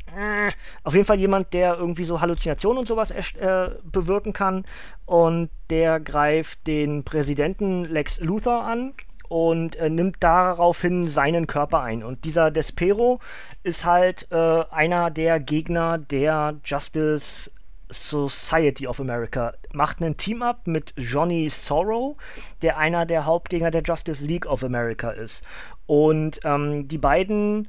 Äh, 0.06 0.52
auf 0.82 0.94
jeden 0.94 1.06
Fall 1.06 1.18
jemand, 1.18 1.52
der 1.52 1.76
irgendwie 1.76 2.04
so 2.04 2.20
Halluzinationen 2.20 2.78
und 2.78 2.88
sowas 2.88 3.11
äh, 3.11 3.70
bewirken 3.84 4.32
kann. 4.32 4.64
Und 5.06 5.50
der 5.70 6.00
greift 6.00 6.66
den 6.66 7.04
Präsidenten 7.04 7.84
Lex 7.84 8.20
Luthor 8.20 8.64
an 8.64 8.94
und 9.28 9.76
äh, 9.76 9.90
nimmt 9.90 10.16
daraufhin 10.20 11.08
seinen 11.08 11.46
Körper 11.46 11.80
ein. 11.80 12.04
Und 12.04 12.25
dieser 12.25 12.50
Despero 12.50 13.20
ist 13.62 13.84
halt 13.84 14.28
äh, 14.30 14.64
einer 14.70 15.11
der 15.11 15.40
Gegner 15.40 15.99
der 15.99 16.56
Justice 16.64 17.50
Society 17.90 18.87
of 18.87 19.00
America. 19.00 19.52
Macht 19.73 20.00
einen 20.00 20.16
Team-Up 20.16 20.66
mit 20.66 20.94
Johnny 20.96 21.49
Sorrow, 21.50 22.16
der 22.62 22.78
einer 22.78 23.06
der 23.06 23.25
Hauptgegner 23.25 23.70
der 23.70 23.82
Justice 23.82 24.25
League 24.25 24.46
of 24.46 24.64
America 24.64 25.11
ist. 25.11 25.42
Und 25.87 26.40
ähm, 26.44 26.88
die 26.88 26.99
beiden 26.99 27.68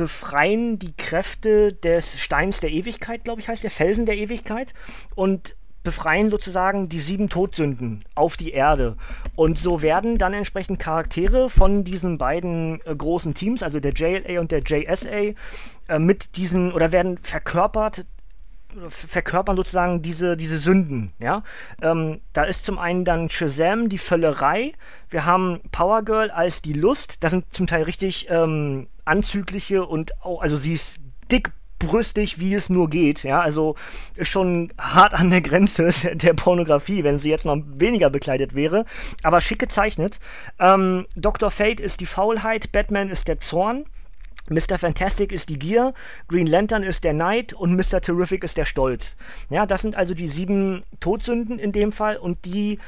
befreien 0.00 0.78
die 0.78 0.94
Kräfte 0.96 1.74
des 1.74 2.18
Steins 2.18 2.60
der 2.60 2.70
Ewigkeit, 2.70 3.22
glaube 3.22 3.42
ich, 3.42 3.48
heißt 3.48 3.62
der 3.62 3.70
Felsen 3.70 4.06
der 4.06 4.16
Ewigkeit 4.16 4.72
und 5.14 5.54
befreien 5.82 6.30
sozusagen 6.30 6.88
die 6.88 7.00
sieben 7.00 7.28
Todsünden 7.28 8.02
auf 8.14 8.38
die 8.38 8.52
Erde. 8.52 8.96
Und 9.34 9.58
so 9.58 9.82
werden 9.82 10.16
dann 10.16 10.32
entsprechend 10.32 10.78
Charaktere 10.78 11.50
von 11.50 11.84
diesen 11.84 12.16
beiden 12.16 12.80
äh, 12.86 12.96
großen 12.96 13.34
Teams, 13.34 13.62
also 13.62 13.78
der 13.78 13.92
JLA 13.92 14.40
und 14.40 14.52
der 14.52 14.62
JSA, 14.62 15.34
äh, 15.88 15.98
mit 15.98 16.36
diesen 16.36 16.72
oder 16.72 16.92
werden 16.92 17.18
verkörpert 17.18 18.06
verkörpern 18.88 19.56
sozusagen 19.56 20.00
diese, 20.00 20.36
diese 20.36 20.58
Sünden, 20.58 21.12
ja. 21.18 21.42
Ähm, 21.82 22.20
da 22.32 22.44
ist 22.44 22.64
zum 22.64 22.78
einen 22.78 23.04
dann 23.04 23.28
Shazam, 23.28 23.88
die 23.88 23.98
Völlerei, 23.98 24.74
wir 25.08 25.24
haben 25.24 25.60
Power 25.72 26.02
Girl 26.02 26.30
als 26.30 26.62
die 26.62 26.72
Lust, 26.72 27.16
das 27.20 27.32
sind 27.32 27.46
zum 27.52 27.66
Teil 27.66 27.82
richtig 27.82 28.28
ähm, 28.30 28.86
anzügliche 29.10 29.84
und 29.84 30.12
auch, 30.22 30.40
also 30.40 30.56
sie 30.56 30.74
ist 30.74 31.00
dickbrüstig, 31.32 32.38
wie 32.38 32.54
es 32.54 32.70
nur 32.70 32.88
geht, 32.88 33.24
ja, 33.24 33.40
also 33.40 33.74
ist 34.14 34.28
schon 34.28 34.72
hart 34.78 35.14
an 35.14 35.30
der 35.30 35.40
Grenze 35.40 35.92
der 36.14 36.34
Pornografie, 36.34 37.04
wenn 37.04 37.18
sie 37.18 37.30
jetzt 37.30 37.44
noch 37.44 37.58
weniger 37.66 38.08
bekleidet 38.08 38.54
wäre, 38.54 38.84
aber 39.22 39.40
schick 39.40 39.58
gezeichnet. 39.58 40.20
Ähm, 40.58 41.06
Dr. 41.16 41.50
Fate 41.50 41.80
ist 41.80 42.00
die 42.00 42.06
Faulheit, 42.06 42.72
Batman 42.72 43.10
ist 43.10 43.28
der 43.28 43.40
Zorn, 43.40 43.84
Mr. 44.48 44.78
Fantastic 44.78 45.32
ist 45.32 45.48
die 45.48 45.58
Gier, 45.58 45.94
Green 46.28 46.46
Lantern 46.46 46.82
ist 46.82 47.04
der 47.04 47.12
Neid 47.12 47.52
und 47.52 47.76
Mr. 47.76 48.00
Terrific 48.00 48.42
ist 48.42 48.56
der 48.56 48.64
Stolz. 48.64 49.16
Ja, 49.48 49.64
das 49.64 49.82
sind 49.82 49.94
also 49.94 50.12
die 50.12 50.28
sieben 50.28 50.82
Todsünden 50.98 51.58
in 51.58 51.72
dem 51.72 51.92
Fall 51.92 52.16
und 52.16 52.44
die 52.44 52.78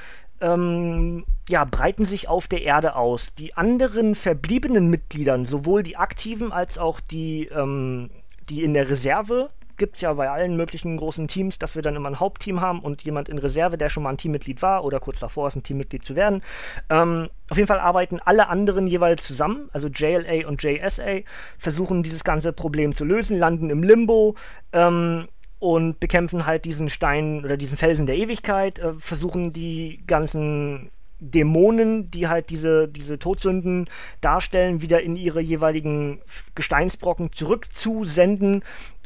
ähm, 0.43 1.25
ja, 1.49 1.65
breiten 1.65 2.05
sich 2.05 2.29
auf 2.29 2.49
der 2.49 2.63
Erde 2.63 2.97
aus. 2.97 3.33
Die 3.35 3.55
anderen 3.55 4.15
verbliebenen 4.15 4.89
Mitgliedern, 4.89 5.47
sowohl 5.47 5.83
die 5.83 5.97
aktiven 5.97 6.53
als 6.53 6.77
auch 6.77 7.01
die, 7.01 7.47
ähm, 7.47 8.11
die 8.51 8.63
in 8.63 8.75
der 8.75 8.91
Reserve 8.91 9.51
gibt 9.79 9.97
es 9.97 10.03
ja 10.03 10.13
bei 10.13 10.31
allen 10.31 10.57
möglichen 10.57 10.97
großen 10.97 11.29
Teams, 11.29 11.59
dass 11.59 11.75
wir 11.75 11.83
dann 11.83 11.97
immer 11.97 12.09
ein 12.09 12.21
Hauptteam 12.21 12.61
haben 12.61 12.81
und 12.81 13.03
jemand 13.03 13.29
in 13.29 13.39
Reserve, 13.39 13.77
der 13.77 13.89
schon 13.89 14.03
mal 14.03 14.11
ein 14.11 14.17
Teammitglied 14.17 14.63
war 14.63 14.85
oder 14.85 15.01
kurz 15.01 15.21
davor 15.21 15.49
ist, 15.49 15.57
ein 15.57 15.63
Teammitglied 15.63 16.05
zu 16.05 16.15
werden. 16.15 16.43
Ähm, 16.89 17.29
auf 17.51 17.57
jeden 17.57 17.67
Fall 17.67 17.81
arbeiten 17.81 18.21
alle 18.25 18.49
anderen 18.49 18.87
jeweils 18.87 19.25
zusammen, 19.27 19.71
also 19.73 19.89
JLA 19.89 20.47
und 20.47 20.63
JSA, 20.63 21.21
versuchen 21.59 22.03
dieses 22.03 22.23
ganze 22.23 22.53
Problem 22.53 22.95
zu 22.95 23.05
lösen, 23.05 23.39
landen 23.39 23.71
im 23.71 23.83
Limbo. 23.83 24.37
Ähm, 24.73 25.27
und 25.63 26.01
bekämpfen 26.01 26.45
halt 26.45 26.65
diesen 26.65 26.89
Stein 26.89 27.45
oder 27.45 27.57
diesen 27.57 27.77
Felsen 27.77 28.05
der 28.05 28.17
Ewigkeit, 28.17 28.81
äh, 28.81 28.95
versuchen 28.95 29.53
die 29.53 30.03
ganzen 30.09 30.91
Dämonen, 31.21 32.11
die 32.11 32.27
halt 32.27 32.51
diese, 32.51 32.89
diese 32.89 33.21
Todsünden 33.21 33.89
darstellen, 34.21 34.83
wieder 34.83 35.03
in 35.03 35.15
ihre 35.15 35.41
jeweiligen 35.41 36.21
Gesteinsbrocken 36.57 37.33
zurückzusenden 37.33 38.65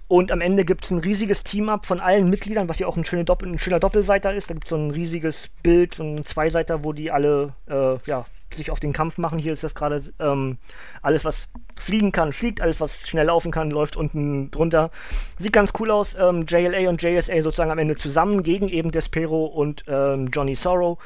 und 0.09 0.33
am 0.33 0.41
Ende 0.41 0.65
gibt 0.65 0.87
es 0.87 0.91
ein 0.91 1.01
riesiges 1.01 1.45
Team-Up 1.45 1.85
von 1.85 2.01
allen 2.01 2.31
Mitgliedern, 2.31 2.71
was 2.71 2.79
ja 2.79 2.87
auch 2.87 2.97
ein, 2.97 3.05
schöne 3.05 3.27
Doppel, 3.27 3.49
ein 3.49 3.59
schöner 3.59 3.81
Doppelseiter 3.81 4.33
ist. 4.33 4.49
Da 4.49 4.55
gibt 4.55 4.65
es 4.65 4.71
so 4.71 4.77
ein 4.77 4.93
riesiges 4.93 5.51
Bild, 5.63 5.97
so 5.97 6.05
ein 6.05 6.25
Zweiseiter, 6.25 6.85
wo 6.85 6.95
die 6.95 7.11
alle 7.11 7.53
äh, 7.67 7.99
ja, 8.07 8.25
sich 8.57 8.71
auf 8.71 8.81
den 8.81 8.93
Kampf 8.93 9.19
machen. 9.19 9.39
Hier 9.39 9.53
ist 9.53 9.65
das 9.65 9.75
gerade 9.75 10.03
ähm, 10.19 10.59
alles, 11.03 11.25
was 11.25 11.49
fliegen 11.79 12.13
kann, 12.13 12.33
fliegt, 12.33 12.61
alles, 12.61 12.81
was 12.81 13.09
schnell 13.09 13.27
laufen 13.27 13.53
kann, 13.53 13.71
läuft 13.71 13.97
unten 13.97 14.51
drunter. 14.51 14.91
Sieht 15.39 15.53
ganz 15.53 15.73
cool 15.79 15.91
aus. 15.91 16.17
Ähm, 16.19 16.47
JLA 16.47 16.89
und 16.89 17.03
JSA 17.03 17.43
sozusagen 17.43 17.71
am 17.71 17.79
Ende 17.79 17.97
zusammen 17.97 18.43
gegen 18.43 18.69
eben 18.69 18.91
Despero 18.91 19.47
und 19.47 19.85
ähm, 19.89 20.29
Johnny 20.33 20.55
Sorrow. 20.55 20.99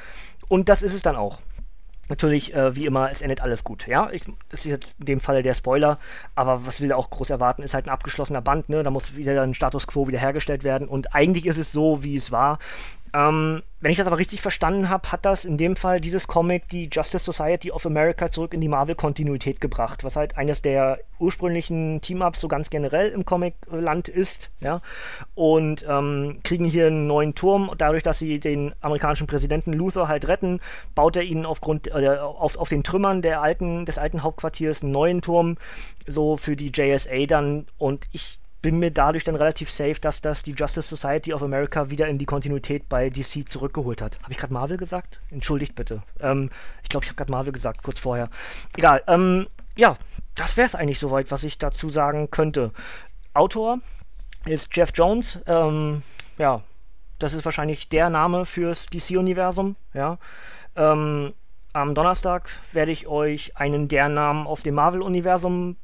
Und 0.48 0.68
das 0.68 0.82
ist 0.82 0.94
es 0.94 1.02
dann 1.02 1.16
auch. 1.16 1.40
Natürlich, 2.10 2.52
äh, 2.54 2.74
wie 2.74 2.86
immer, 2.86 3.08
es 3.08 3.22
endet 3.22 3.40
alles 3.40 3.62
gut. 3.62 3.86
Ja, 3.86 4.10
ich, 4.10 4.24
das 4.48 4.60
ist 4.60 4.66
jetzt 4.66 4.96
in 4.98 5.06
dem 5.06 5.20
Fall 5.20 5.44
der 5.44 5.54
Spoiler, 5.54 6.00
aber 6.34 6.66
was 6.66 6.80
will 6.80 6.90
er 6.90 6.96
auch 6.96 7.08
groß 7.08 7.30
erwarten? 7.30 7.62
Ist 7.62 7.72
halt 7.72 7.86
ein 7.86 7.90
abgeschlossener 7.90 8.42
Band, 8.42 8.68
ne? 8.68 8.82
Da 8.82 8.90
muss 8.90 9.14
wieder 9.14 9.40
ein 9.40 9.54
Status 9.54 9.86
quo 9.86 10.08
wiederhergestellt 10.08 10.64
werden. 10.64 10.88
Und 10.88 11.14
eigentlich 11.14 11.46
ist 11.46 11.56
es 11.56 11.70
so, 11.70 12.02
wie 12.02 12.16
es 12.16 12.32
war. 12.32 12.58
Ähm, 13.14 13.62
wenn 13.80 13.90
ich 13.90 13.96
das 13.96 14.06
aber 14.06 14.18
richtig 14.18 14.42
verstanden 14.42 14.90
habe, 14.90 15.10
hat 15.10 15.24
das 15.24 15.44
in 15.46 15.56
dem 15.56 15.74
Fall 15.74 16.00
dieses 16.00 16.26
Comic 16.28 16.68
die 16.68 16.90
Justice 16.92 17.24
Society 17.24 17.70
of 17.70 17.86
America 17.86 18.30
zurück 18.30 18.52
in 18.52 18.60
die 18.60 18.68
Marvel-Kontinuität 18.68 19.60
gebracht, 19.60 20.04
was 20.04 20.16
halt 20.16 20.36
eines 20.36 20.60
der 20.60 20.98
ursprünglichen 21.18 22.00
Team-Ups 22.02 22.40
so 22.40 22.48
ganz 22.48 22.68
generell 22.68 23.10
im 23.10 23.24
Comic-Land 23.24 24.08
ist, 24.08 24.50
ja. 24.60 24.82
Und 25.34 25.84
ähm, 25.88 26.40
kriegen 26.42 26.66
hier 26.66 26.88
einen 26.88 27.06
neuen 27.06 27.34
Turm. 27.34 27.70
Dadurch, 27.78 28.02
dass 28.02 28.18
sie 28.18 28.38
den 28.38 28.74
amerikanischen 28.80 29.26
Präsidenten 29.26 29.72
Luther 29.72 30.08
halt 30.08 30.28
retten, 30.28 30.60
baut 30.94 31.16
er 31.16 31.22
ihnen 31.22 31.46
aufgrund 31.46 31.88
äh, 31.88 32.18
auf, 32.18 32.58
auf 32.58 32.68
den 32.68 32.84
Trümmern 32.84 33.22
der 33.22 33.40
alten, 33.40 33.86
des 33.86 33.96
alten 33.96 34.22
Hauptquartiers 34.22 34.82
einen 34.82 34.92
neuen 34.92 35.22
Turm, 35.22 35.56
so 36.06 36.36
für 36.36 36.54
die 36.54 36.70
JSA 36.70 37.24
dann. 37.26 37.66
Und 37.78 38.06
ich 38.12 38.40
bin 38.62 38.78
mir 38.78 38.90
dadurch 38.90 39.24
dann 39.24 39.36
relativ 39.36 39.70
safe, 39.70 40.00
dass 40.00 40.20
das 40.20 40.42
die 40.42 40.52
Justice 40.52 40.88
Society 40.88 41.32
of 41.32 41.42
America 41.42 41.90
wieder 41.90 42.08
in 42.08 42.18
die 42.18 42.26
Kontinuität 42.26 42.88
bei 42.88 43.10
DC 43.10 43.50
zurückgeholt 43.50 44.02
hat. 44.02 44.18
Habe 44.22 44.32
ich 44.32 44.38
gerade 44.38 44.52
Marvel 44.52 44.76
gesagt? 44.76 45.20
Entschuldigt 45.30 45.74
bitte. 45.74 46.02
Ähm, 46.20 46.50
ich 46.82 46.88
glaube, 46.88 47.04
ich 47.04 47.10
habe 47.10 47.16
gerade 47.16 47.32
Marvel 47.32 47.52
gesagt, 47.52 47.82
kurz 47.82 48.00
vorher. 48.00 48.28
Egal. 48.76 49.02
Ähm, 49.06 49.46
ja, 49.76 49.96
das 50.34 50.56
wäre 50.56 50.66
es 50.66 50.74
eigentlich 50.74 50.98
soweit, 50.98 51.30
was 51.30 51.44
ich 51.44 51.58
dazu 51.58 51.90
sagen 51.90 52.30
könnte. 52.30 52.72
Autor 53.32 53.78
ist 54.44 54.68
Jeff 54.76 54.90
Jones. 54.94 55.38
Ähm, 55.46 56.02
ja, 56.38 56.62
das 57.18 57.34
ist 57.34 57.44
wahrscheinlich 57.44 57.88
der 57.88 58.10
Name 58.10 58.44
fürs 58.46 58.86
DC-Universum. 58.86 59.76
Ja. 59.94 60.18
Ähm, 60.76 61.32
am 61.72 61.94
Donnerstag 61.94 62.50
werde 62.72 62.90
ich 62.90 63.06
euch 63.06 63.56
einen 63.56 63.88
der 63.88 64.08
Namen 64.08 64.46
aus 64.46 64.62
dem 64.62 64.74
Marvel-Universum 64.74 65.76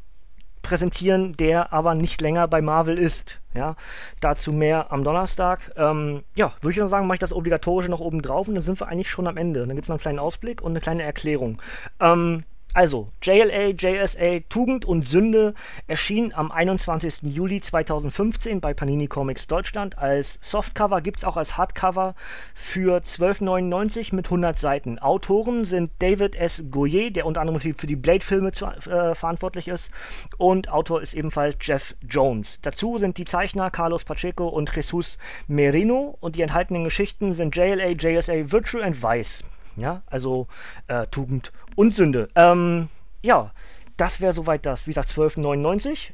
präsentieren, 0.66 1.37
der 1.37 1.73
aber 1.73 1.94
nicht 1.94 2.20
länger 2.20 2.49
bei 2.49 2.61
Marvel 2.61 2.99
ist. 2.99 3.40
Ja, 3.54 3.76
dazu 4.20 4.52
mehr 4.52 4.92
am 4.92 5.04
Donnerstag. 5.04 5.73
Ähm, 5.76 6.25
ja, 6.35 6.52
würde 6.61 6.73
ich 6.73 6.76
noch 6.76 6.88
sagen, 6.88 7.06
mache 7.06 7.16
ich 7.16 7.20
das 7.20 7.32
Obligatorische 7.32 7.88
noch 7.88 8.00
oben 8.00 8.20
drauf 8.20 8.49
und 8.49 8.54
dann 8.54 8.64
sind 8.64 8.80
wir 8.80 8.88
eigentlich 8.88 9.11
schon 9.11 9.26
am 9.26 9.37
Ende. 9.37 9.61
Dann 9.61 9.76
gibt 9.76 9.85
es 9.85 9.88
noch 9.88 9.94
einen 9.94 10.00
kleinen 10.00 10.18
Ausblick 10.18 10.61
und 10.61 10.73
eine 10.73 10.80
kleine 10.80 11.04
Erklärung. 11.04 11.62
Ähm, 12.00 12.42
also, 12.76 13.11
JLA, 13.23 13.68
JSA, 13.68 14.40
Tugend 14.50 14.85
und 14.85 15.09
Sünde 15.09 15.54
erschien 15.87 16.35
am 16.35 16.52
21. 16.52 17.23
Juli 17.23 17.62
2015 17.62 18.61
bei 18.61 18.75
Panini 18.75 19.06
Comics 19.06 19.47
Deutschland. 19.47 19.97
Als 19.97 20.38
Softcover 20.42 21.00
gibt 21.00 21.21
es 21.21 21.25
auch 21.25 21.38
als 21.38 21.56
Hardcover 21.56 22.14
für 22.54 22.99
12,99 22.99 24.14
mit 24.14 24.26
100 24.26 24.59
Seiten. 24.59 24.99
Autoren 24.99 25.64
sind 25.64 25.90
David 26.00 26.37
S. 26.37 26.64
Goyer, 26.71 27.09
der 27.09 27.25
unter 27.25 27.40
anderem 27.40 27.61
für 27.61 27.87
die 27.87 27.97
Blade-Filme 27.97 28.50
äh, 28.50 29.14
verantwortlich 29.14 29.68
ist. 29.68 29.90
Und 30.37 30.68
Autor 30.68 31.00
ist 31.00 31.14
ebenfalls 31.14 31.56
Jeff 31.62 31.97
Jones. 32.06 32.59
Dazu 32.61 32.99
sind 32.99 33.16
die 33.16 33.25
Zeichner 33.25 33.71
Carlos 33.71 34.04
Pacheco 34.04 34.49
und 34.49 34.71
Jesus 34.76 35.16
Merino. 35.47 36.18
Und 36.21 36.37
die 36.37 36.42
enthaltenen 36.42 36.85
Geschichten 36.85 37.33
sind 37.33 37.56
JLA, 37.56 37.92
JSA, 37.92 38.52
Virtue 38.52 38.85
and 38.85 39.02
Vice. 39.02 39.45
Ja, 39.76 40.02
also 40.06 40.47
äh, 40.87 41.06
Tugend 41.09 41.52
und 41.75 41.95
Sünde. 41.95 42.28
Ähm, 42.35 42.88
ja, 43.23 43.52
das 43.97 44.21
wäre 44.21 44.33
soweit 44.33 44.66
das. 44.66 44.87
Wie 44.87 44.90
gesagt, 44.90 45.11
12,99. 45.11 46.12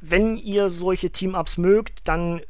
Wenn 0.00 0.36
ihr 0.36 0.70
solche 0.70 1.10
Team-Ups 1.10 1.58
mögt, 1.58 2.06
dann 2.08 2.40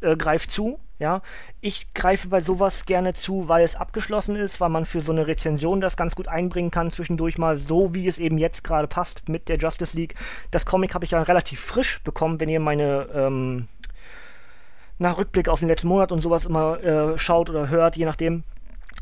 äh, 0.00 0.16
greift 0.16 0.50
zu. 0.50 0.78
Ja, 0.98 1.20
ich 1.60 1.92
greife 1.94 2.28
bei 2.28 2.40
sowas 2.40 2.86
gerne 2.86 3.12
zu, 3.12 3.48
weil 3.48 3.64
es 3.64 3.74
abgeschlossen 3.74 4.36
ist, 4.36 4.60
weil 4.60 4.68
man 4.68 4.86
für 4.86 5.02
so 5.02 5.10
eine 5.10 5.26
Rezension 5.26 5.80
das 5.80 5.96
ganz 5.96 6.14
gut 6.14 6.28
einbringen 6.28 6.70
kann, 6.70 6.92
zwischendurch 6.92 7.38
mal 7.38 7.58
so, 7.58 7.92
wie 7.92 8.06
es 8.06 8.20
eben 8.20 8.38
jetzt 8.38 8.62
gerade 8.62 8.86
passt 8.86 9.28
mit 9.28 9.48
der 9.48 9.58
Justice 9.58 9.96
League. 9.96 10.14
Das 10.52 10.64
Comic 10.64 10.94
habe 10.94 11.04
ich 11.04 11.10
ja 11.10 11.20
relativ 11.20 11.58
frisch 11.58 12.00
bekommen, 12.04 12.38
wenn 12.38 12.48
ihr 12.48 12.60
meine 12.60 13.08
ähm, 13.12 13.66
nach 14.98 15.18
Rückblick 15.18 15.48
auf 15.48 15.58
den 15.58 15.66
letzten 15.66 15.88
Monat 15.88 16.12
und 16.12 16.20
sowas 16.20 16.44
immer 16.44 16.80
äh, 16.84 17.18
schaut 17.18 17.50
oder 17.50 17.68
hört, 17.68 17.96
je 17.96 18.04
nachdem 18.04 18.44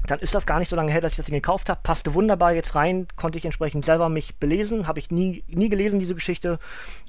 dann 0.07 0.19
ist 0.21 0.35
das 0.35 0.47
gar 0.47 0.59
nicht 0.59 0.69
so 0.69 0.77
lange 0.77 0.93
her, 0.93 1.01
dass 1.01 1.13
ich 1.13 1.17
das 1.17 1.27
Ding 1.27 1.35
gekauft 1.35 1.69
habe. 1.69 1.81
Passte 1.83 2.15
wunderbar 2.15 2.53
jetzt 2.53 2.75
rein, 2.75 3.07
konnte 3.17 3.39
ich 3.39 3.45
entsprechend 3.45 3.85
selber 3.85 4.09
mich 4.09 4.37
belesen, 4.37 4.87
habe 4.87 4.99
ich 4.99 5.11
nie, 5.11 5.45
nie 5.49 5.69
gelesen, 5.69 5.99
diese 5.99 6.15
Geschichte, 6.15 6.59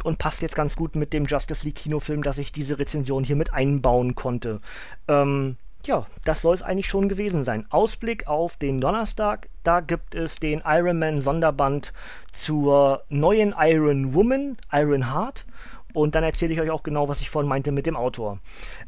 und 0.03 0.19
passt 0.19 0.41
jetzt 0.41 0.55
ganz 0.55 0.75
gut 0.75 0.95
mit 0.95 1.13
dem 1.13 1.25
Justice 1.25 1.65
League 1.65 1.75
Kinofilm, 1.75 2.23
dass 2.23 2.37
ich 2.37 2.51
diese 2.51 2.79
Rezension 2.79 3.23
hier 3.23 3.35
mit 3.35 3.53
einbauen 3.53 4.15
konnte. 4.15 4.61
Ähm, 5.07 5.57
ja, 5.85 6.05
das 6.25 6.41
soll 6.41 6.53
es 6.53 6.61
eigentlich 6.61 6.87
schon 6.87 7.09
gewesen 7.09 7.43
sein. 7.43 7.65
Ausblick 7.69 8.27
auf 8.27 8.57
den 8.57 8.79
Donnerstag, 8.81 9.49
da 9.63 9.79
gibt 9.79 10.13
es 10.15 10.35
den 10.35 10.61
Iron 10.65 10.99
Man 10.99 11.21
Sonderband 11.21 11.93
zur 12.33 13.03
neuen 13.09 13.55
Iron 13.57 14.13
Woman, 14.13 14.57
Iron 14.71 15.11
Heart. 15.11 15.45
Und 15.93 16.15
dann 16.15 16.23
erzähle 16.23 16.53
ich 16.53 16.61
euch 16.61 16.71
auch 16.71 16.83
genau, 16.83 17.07
was 17.07 17.21
ich 17.21 17.29
vorhin 17.29 17.49
meinte 17.49 17.71
mit 17.71 17.85
dem 17.85 17.95
Autor. 17.95 18.39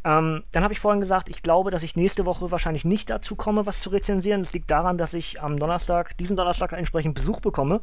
Ähm, 0.03 0.43
dann 0.51 0.63
habe 0.63 0.73
ich 0.73 0.79
vorhin 0.79 1.01
gesagt, 1.01 1.29
ich 1.29 1.43
glaube, 1.43 1.71
dass 1.71 1.83
ich 1.83 1.95
nächste 1.95 2.25
Woche 2.25 2.51
wahrscheinlich 2.51 2.85
nicht 2.85 3.09
dazu 3.09 3.35
komme, 3.35 3.65
was 3.65 3.81
zu 3.81 3.89
rezensieren. 3.89 4.43
Das 4.43 4.53
liegt 4.53 4.69
daran, 4.71 4.97
dass 4.97 5.13
ich 5.13 5.41
am 5.41 5.57
Donnerstag, 5.57 6.17
diesen 6.17 6.35
Donnerstag 6.35 6.73
entsprechend 6.73 7.15
Besuch 7.15 7.39
bekomme 7.39 7.81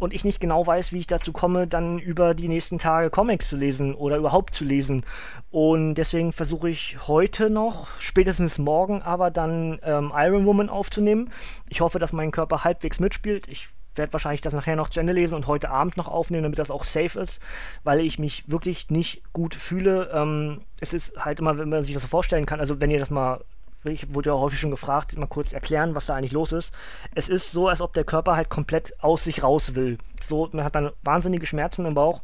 und 0.00 0.12
ich 0.12 0.24
nicht 0.24 0.40
genau 0.40 0.66
weiß, 0.66 0.92
wie 0.92 0.98
ich 0.98 1.06
dazu 1.06 1.32
komme, 1.32 1.66
dann 1.66 1.98
über 1.98 2.34
die 2.34 2.48
nächsten 2.48 2.78
Tage 2.78 3.10
Comics 3.10 3.48
zu 3.48 3.56
lesen 3.56 3.94
oder 3.94 4.16
überhaupt 4.16 4.54
zu 4.54 4.64
lesen. 4.64 5.04
Und 5.50 5.94
deswegen 5.94 6.32
versuche 6.32 6.70
ich 6.70 6.96
heute 7.06 7.50
noch, 7.50 7.88
spätestens 7.98 8.58
morgen 8.58 9.02
aber 9.02 9.30
dann 9.30 9.78
ähm, 9.82 10.12
Iron 10.14 10.46
Woman 10.46 10.68
aufzunehmen. 10.68 11.30
Ich 11.68 11.80
hoffe, 11.80 11.98
dass 11.98 12.12
mein 12.12 12.30
Körper 12.30 12.64
halbwegs 12.64 13.00
mitspielt. 13.00 13.48
Ich 13.48 13.68
werde 13.94 14.12
wahrscheinlich 14.12 14.40
das 14.40 14.54
nachher 14.54 14.76
noch 14.76 14.88
zu 14.88 15.00
Ende 15.00 15.12
lesen 15.12 15.34
und 15.34 15.46
heute 15.46 15.70
Abend 15.70 15.96
noch 15.96 16.08
aufnehmen, 16.08 16.44
damit 16.44 16.58
das 16.58 16.70
auch 16.70 16.84
safe 16.84 17.20
ist, 17.20 17.40
weil 17.84 18.00
ich 18.00 18.18
mich 18.18 18.44
wirklich 18.46 18.90
nicht 18.90 19.22
gut 19.32 19.54
fühle. 19.54 20.10
Ähm, 20.12 20.62
es 20.80 20.92
ist 20.92 21.12
halt 21.16 21.40
immer, 21.40 21.58
wenn 21.58 21.68
man 21.68 21.84
sich 21.84 21.94
das 21.94 22.02
so 22.02 22.08
vorstellen 22.08 22.46
kann, 22.46 22.60
also 22.60 22.80
wenn 22.80 22.90
ihr 22.90 22.98
das 22.98 23.10
mal 23.10 23.40
ich 23.84 24.14
wurde 24.14 24.30
ja 24.30 24.36
häufig 24.36 24.60
schon 24.60 24.70
gefragt, 24.70 25.16
mal 25.16 25.26
kurz 25.26 25.52
erklären, 25.52 25.94
was 25.94 26.06
da 26.06 26.14
eigentlich 26.14 26.32
los 26.32 26.52
ist. 26.52 26.72
Es 27.14 27.28
ist 27.28 27.50
so, 27.50 27.68
als 27.68 27.80
ob 27.80 27.92
der 27.94 28.04
Körper 28.04 28.36
halt 28.36 28.48
komplett 28.48 28.94
aus 29.02 29.24
sich 29.24 29.42
raus 29.42 29.74
will. 29.74 29.98
So, 30.22 30.48
man 30.52 30.64
hat 30.64 30.74
dann 30.74 30.90
wahnsinnige 31.02 31.46
Schmerzen 31.46 31.84
im 31.86 31.94
Bauch 31.94 32.22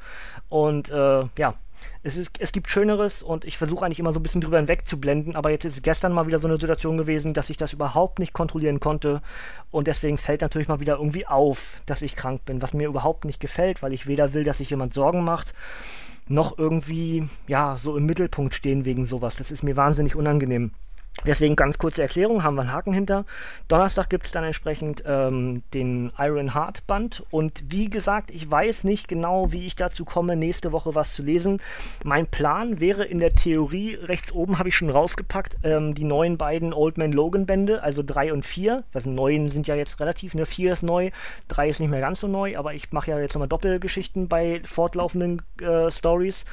und 0.49 0.89
äh, 0.91 1.25
ja, 1.37 1.55
es, 2.03 2.17
ist, 2.17 2.41
es 2.41 2.53
gibt 2.53 2.71
Schöneres 2.71 3.23
und 3.23 3.45
ich 3.45 3.59
versuche 3.59 3.85
eigentlich 3.85 3.99
immer 3.99 4.13
so 4.13 4.21
ein 4.21 4.23
bisschen 4.23 4.41
drüber 4.41 4.59
hinweg 4.59 4.89
zu 4.89 4.99
blenden, 4.99 5.37
aber 5.37 5.51
jetzt 5.51 5.65
ist 5.65 5.83
gestern 5.83 6.13
mal 6.13 6.27
wieder 6.27 6.39
so 6.39 6.49
eine 6.49 6.59
Situation 6.59 6.97
gewesen, 6.97 7.35
dass 7.35 7.51
ich 7.51 7.57
das 7.57 7.73
überhaupt 7.73 8.19
nicht 8.19 8.33
kontrollieren 8.33 8.81
konnte 8.81 9.23
und 9.71 9.87
deswegen 9.87 10.19
fällt 10.19 10.41
natürlich 10.41 10.69
mal 10.69 10.81
wieder 10.81 10.97
irgendwie 10.97 11.27
auf, 11.27 11.81
dass 11.87 12.03
ich 12.03 12.17
krank 12.17 12.45
bin, 12.45 12.63
was 12.63 12.73
mir 12.73 12.89
überhaupt 12.89 13.25
nicht 13.25 13.41
gefällt, 13.41 13.83
weil 13.83 13.93
ich 13.93 14.07
weder 14.07 14.33
will, 14.33 14.45
dass 14.45 14.59
sich 14.59 14.71
jemand 14.71 14.95
Sorgen 14.95 15.25
macht, 15.25 15.55
noch 16.29 16.59
irgendwie, 16.59 17.29
ja, 17.47 17.77
so 17.79 17.97
im 17.97 18.07
Mittelpunkt 18.07 18.55
stehen 18.55 18.85
wegen 18.85 19.07
sowas. 19.07 19.37
Das 19.37 19.51
ist 19.51 19.63
mir 19.63 19.77
wahnsinnig 19.77 20.15
unangenehm. 20.15 20.73
Deswegen 21.27 21.57
ganz 21.57 21.79
kurze 21.79 22.03
Erklärung, 22.03 22.45
haben 22.45 22.55
wir 22.55 22.63
einen 22.63 22.73
Haken 22.73 22.93
hinter. 22.93 23.25
Donnerstag 23.67 24.09
gibt 24.09 24.27
es 24.27 24.33
dann 24.33 24.45
entsprechend 24.45 25.03
ähm, 25.05 25.63
den 25.75 26.13
Iron 26.17 26.55
Heart 26.55 26.87
Band. 26.87 27.25
Und 27.31 27.65
wie 27.69 27.91
gesagt, 27.91 28.31
ich 28.31 28.49
weiß 28.49 28.85
nicht 28.85 29.09
genau, 29.09 29.51
wie 29.51 29.67
ich 29.67 29.75
dazu 29.75 30.05
komme, 30.05 30.37
nächste 30.37 30.71
Woche 30.71 30.95
was 30.95 31.15
zu 31.15 31.23
lesen. 31.23 31.61
Mein 32.05 32.29
Plan 32.29 32.79
wäre 32.79 33.05
in 33.05 33.19
der 33.19 33.35
Theorie, 33.35 33.95
rechts 33.95 34.31
oben 34.33 34.59
habe 34.59 34.69
ich 34.69 34.77
schon 34.77 34.91
rausgepackt, 34.91 35.57
ähm, 35.65 35.95
die 35.95 36.05
neuen 36.05 36.39
beiden 36.39 36.73
Old 36.73 36.99
Man 36.99 37.13
Logan 37.13 37.47
Bände, 37.47 37.83
also 37.83 38.03
3 38.05 38.33
und 38.33 38.47
4. 38.47 38.85
Also 38.95 39.11
neun 39.11 39.51
sind 39.51 39.67
ja 39.67 39.75
jetzt 39.75 39.99
relativ, 39.99 40.35
ne? 40.35 40.47
4 40.47 40.73
ist 40.73 40.83
neu, 40.83 41.11
3 41.49 41.69
ist 41.69 41.81
nicht 41.81 41.91
mehr 41.91 42.01
ganz 42.01 42.21
so 42.21 42.29
neu, 42.29 42.57
aber 42.57 42.75
ich 42.75 42.93
mache 42.93 43.11
ja 43.11 43.19
jetzt 43.19 43.35
nochmal 43.35 43.49
Doppelgeschichten 43.49 44.29
bei 44.29 44.63
fortlaufenden 44.65 45.43
äh, 45.61 45.91
Stories 45.91 46.45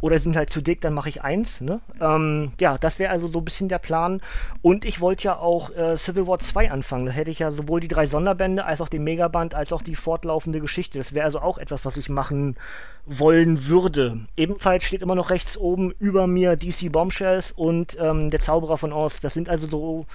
oder 0.00 0.18
sind 0.18 0.36
halt 0.36 0.50
zu 0.50 0.60
dick, 0.60 0.80
dann 0.80 0.94
mache 0.94 1.08
ich 1.08 1.22
eins. 1.22 1.60
Ne? 1.60 1.80
Ähm, 2.00 2.52
ja, 2.60 2.78
das 2.78 2.98
wäre 2.98 3.10
also 3.10 3.28
so 3.28 3.38
ein 3.38 3.44
bisschen 3.44 3.68
der 3.68 3.78
Plan. 3.78 4.20
Und 4.62 4.84
ich 4.84 5.00
wollte 5.00 5.24
ja 5.24 5.36
auch 5.36 5.70
äh, 5.70 5.96
Civil 5.96 6.26
War 6.26 6.38
2 6.38 6.70
anfangen. 6.70 7.06
Das 7.06 7.16
hätte 7.16 7.30
ich 7.30 7.40
ja 7.40 7.50
sowohl 7.50 7.80
die 7.80 7.88
drei 7.88 8.06
Sonderbände 8.06 8.64
als 8.64 8.80
auch 8.80 8.88
den 8.88 9.04
Megaband 9.04 9.54
als 9.54 9.72
auch 9.72 9.82
die 9.82 9.96
fortlaufende 9.96 10.60
Geschichte. 10.60 10.98
Das 10.98 11.14
wäre 11.14 11.24
also 11.24 11.40
auch 11.40 11.58
etwas, 11.58 11.84
was 11.84 11.96
ich 11.96 12.08
machen 12.08 12.56
wollen 13.06 13.66
würde. 13.66 14.20
Ebenfalls 14.36 14.84
steht 14.84 15.02
immer 15.02 15.14
noch 15.14 15.30
rechts 15.30 15.56
oben 15.56 15.92
über 15.98 16.26
mir 16.26 16.56
DC 16.56 16.92
Bombshells 16.92 17.52
und 17.52 17.96
ähm, 18.00 18.30
der 18.30 18.40
Zauberer 18.40 18.78
von 18.78 18.92
Oz. 18.92 19.20
Das 19.20 19.34
sind 19.34 19.48
also 19.48 19.66
so 19.66 20.06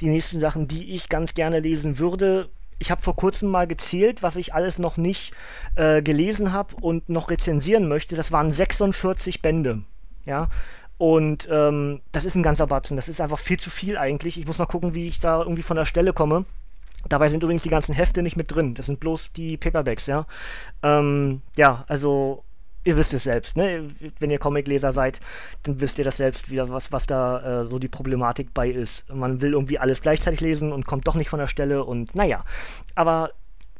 die 0.00 0.08
nächsten 0.08 0.40
Sachen, 0.40 0.68
die 0.68 0.94
ich 0.94 1.08
ganz 1.08 1.34
gerne 1.34 1.60
lesen 1.60 1.98
würde 1.98 2.50
ich 2.78 2.90
habe 2.90 3.02
vor 3.02 3.16
kurzem 3.16 3.48
mal 3.48 3.66
gezählt, 3.66 4.22
was 4.22 4.36
ich 4.36 4.54
alles 4.54 4.78
noch 4.78 4.96
nicht 4.96 5.32
äh, 5.76 6.02
gelesen 6.02 6.52
habe 6.52 6.76
und 6.76 7.08
noch 7.08 7.30
rezensieren 7.30 7.88
möchte. 7.88 8.16
Das 8.16 8.32
waren 8.32 8.52
46 8.52 9.42
Bände. 9.42 9.82
Ja. 10.24 10.48
Und 10.98 11.48
ähm, 11.50 12.00
das 12.12 12.24
ist 12.24 12.34
ein 12.36 12.42
ganzer 12.42 12.66
Batzen. 12.66 12.96
Das 12.96 13.08
ist 13.08 13.20
einfach 13.20 13.38
viel 13.38 13.58
zu 13.58 13.70
viel 13.70 13.98
eigentlich. 13.98 14.38
Ich 14.38 14.46
muss 14.46 14.58
mal 14.58 14.66
gucken, 14.66 14.94
wie 14.94 15.08
ich 15.08 15.20
da 15.20 15.40
irgendwie 15.40 15.62
von 15.62 15.76
der 15.76 15.84
Stelle 15.84 16.12
komme. 16.12 16.44
Dabei 17.08 17.28
sind 17.28 17.42
übrigens 17.42 17.64
die 17.64 17.68
ganzen 17.68 17.94
Hefte 17.94 18.22
nicht 18.22 18.36
mit 18.36 18.54
drin. 18.54 18.74
Das 18.74 18.86
sind 18.86 19.00
bloß 19.00 19.32
die 19.32 19.56
Paperbacks, 19.56 20.06
ja. 20.06 20.26
Ähm, 20.82 21.42
ja, 21.56 21.84
also 21.88 22.44
ihr 22.84 22.96
wisst 22.96 23.14
es 23.14 23.24
selbst, 23.24 23.56
ne? 23.56 23.90
Wenn 24.18 24.30
ihr 24.30 24.38
Comicleser 24.38 24.92
seid, 24.92 25.20
dann 25.62 25.80
wisst 25.80 25.98
ihr 25.98 26.04
das 26.04 26.16
selbst 26.16 26.50
wieder, 26.50 26.68
was, 26.70 26.90
was 26.92 27.06
da 27.06 27.62
äh, 27.62 27.66
so 27.66 27.78
die 27.78 27.88
Problematik 27.88 28.52
bei 28.54 28.68
ist. 28.68 29.08
Man 29.12 29.40
will 29.40 29.52
irgendwie 29.52 29.78
alles 29.78 30.00
gleichzeitig 30.00 30.40
lesen 30.40 30.72
und 30.72 30.86
kommt 30.86 31.06
doch 31.06 31.14
nicht 31.14 31.30
von 31.30 31.38
der 31.38 31.46
Stelle 31.46 31.84
und 31.84 32.14
naja. 32.14 32.44
Aber 32.94 33.30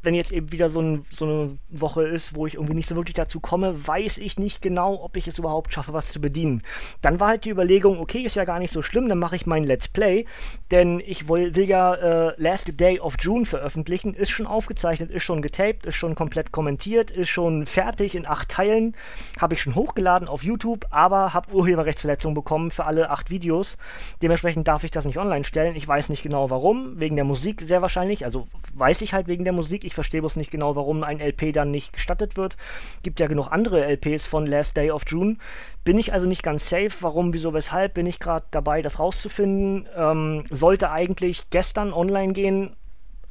wenn 0.03 0.13
jetzt 0.13 0.31
eben 0.31 0.51
wieder 0.51 0.69
so, 0.69 0.81
ein, 0.81 1.05
so, 1.11 1.25
eine 1.25 1.57
Woche 1.69 2.03
ist, 2.03 2.35
wo 2.35 2.45
ich 2.45 2.55
irgendwie 2.55 2.75
nicht 2.75 2.89
so 2.89 2.95
wirklich 2.95 3.15
dazu 3.15 3.39
komme, 3.39 3.87
weiß 3.87 4.17
ich 4.19 4.37
nicht 4.37 4.61
genau, 4.61 5.01
ob 5.01 5.17
ich 5.17 5.27
es 5.27 5.39
überhaupt 5.39 5.73
schaffe, 5.73 5.93
was 5.93 6.11
zu 6.11 6.19
bedienen. 6.19 6.61
Dann 7.01 7.19
war 7.19 7.29
halt 7.29 7.45
die 7.45 7.49
Überlegung, 7.49 7.99
okay, 7.99 8.21
ist 8.21 8.35
ja 8.35 8.45
gar 8.45 8.59
nicht 8.59 8.73
so 8.73 8.81
schlimm, 8.81 9.09
dann 9.09 9.19
mache 9.19 9.35
ich 9.35 9.45
mein 9.45 9.63
Let's 9.63 9.87
Play, 9.87 10.25
denn 10.71 10.99
ich 10.99 11.29
will, 11.29 11.55
will 11.55 11.67
ja 11.67 11.95
äh, 11.95 12.33
Last 12.37 12.79
Day 12.79 12.99
of 12.99 13.15
June 13.19 13.45
veröffentlichen, 13.45 14.13
ist 14.13 14.29
schon 14.29 14.45
aufgezeichnet, 14.45 15.09
ist 15.09 15.23
schon 15.23 15.41
getaped, 15.41 15.85
ist 15.85 15.95
schon 15.95 16.15
komplett 16.15 16.51
kommentiert, 16.51 17.09
ist 17.09 17.29
schon 17.29 17.65
fertig 17.65 18.15
in 18.15 18.27
acht 18.27 18.49
Teilen, 18.49 18.95
habe 19.39 19.53
ich 19.53 19.61
schon 19.61 19.75
hochgeladen 19.75 20.27
auf 20.27 20.43
YouTube, 20.43 20.85
aber 20.89 21.33
habe 21.33 21.53
Urheberrechtsverletzungen 21.53 22.35
bekommen 22.35 22.71
für 22.71 22.85
alle 22.85 23.09
acht 23.09 23.29
Videos. 23.29 23.77
Dementsprechend 24.21 24.67
darf 24.67 24.83
ich 24.83 24.91
das 24.91 25.05
nicht 25.05 25.17
online 25.17 25.45
stellen. 25.45 25.75
Ich 25.75 25.87
weiß 25.87 26.09
nicht 26.09 26.23
genau 26.23 26.49
warum, 26.49 26.99
wegen 26.99 27.15
der 27.15 27.25
Musik 27.25 27.61
sehr 27.63 27.81
wahrscheinlich, 27.81 28.25
also 28.25 28.47
weiß 28.73 29.01
ich 29.01 29.13
halt 29.13 29.27
wegen 29.27 29.43
der 29.43 29.53
Musik. 29.53 29.83
Ich 29.83 29.92
ich 29.93 29.95
verstehe 29.95 30.21
bloß 30.21 30.37
nicht 30.37 30.49
genau, 30.49 30.75
warum 30.75 31.03
ein 31.03 31.19
LP 31.19 31.53
dann 31.53 31.69
nicht 31.69 31.93
gestattet 31.93 32.35
wird. 32.35 32.57
Gibt 33.03 33.19
ja 33.19 33.27
genug 33.27 33.51
andere 33.51 33.85
LPs 33.85 34.25
von 34.25 34.47
Last 34.47 34.75
Day 34.75 34.89
of 34.89 35.03
June. 35.05 35.37
Bin 35.83 35.99
ich 35.99 36.13
also 36.13 36.25
nicht 36.25 36.41
ganz 36.41 36.67
safe. 36.67 36.91
Warum, 37.01 37.31
wieso, 37.31 37.53
weshalb? 37.53 37.93
Bin 37.93 38.07
ich 38.07 38.19
gerade 38.19 38.47
dabei, 38.49 38.81
das 38.81 38.97
rauszufinden. 38.97 39.87
Ähm, 39.95 40.45
sollte 40.49 40.89
eigentlich 40.89 41.43
gestern 41.51 41.93
online 41.93 42.33
gehen, 42.33 42.75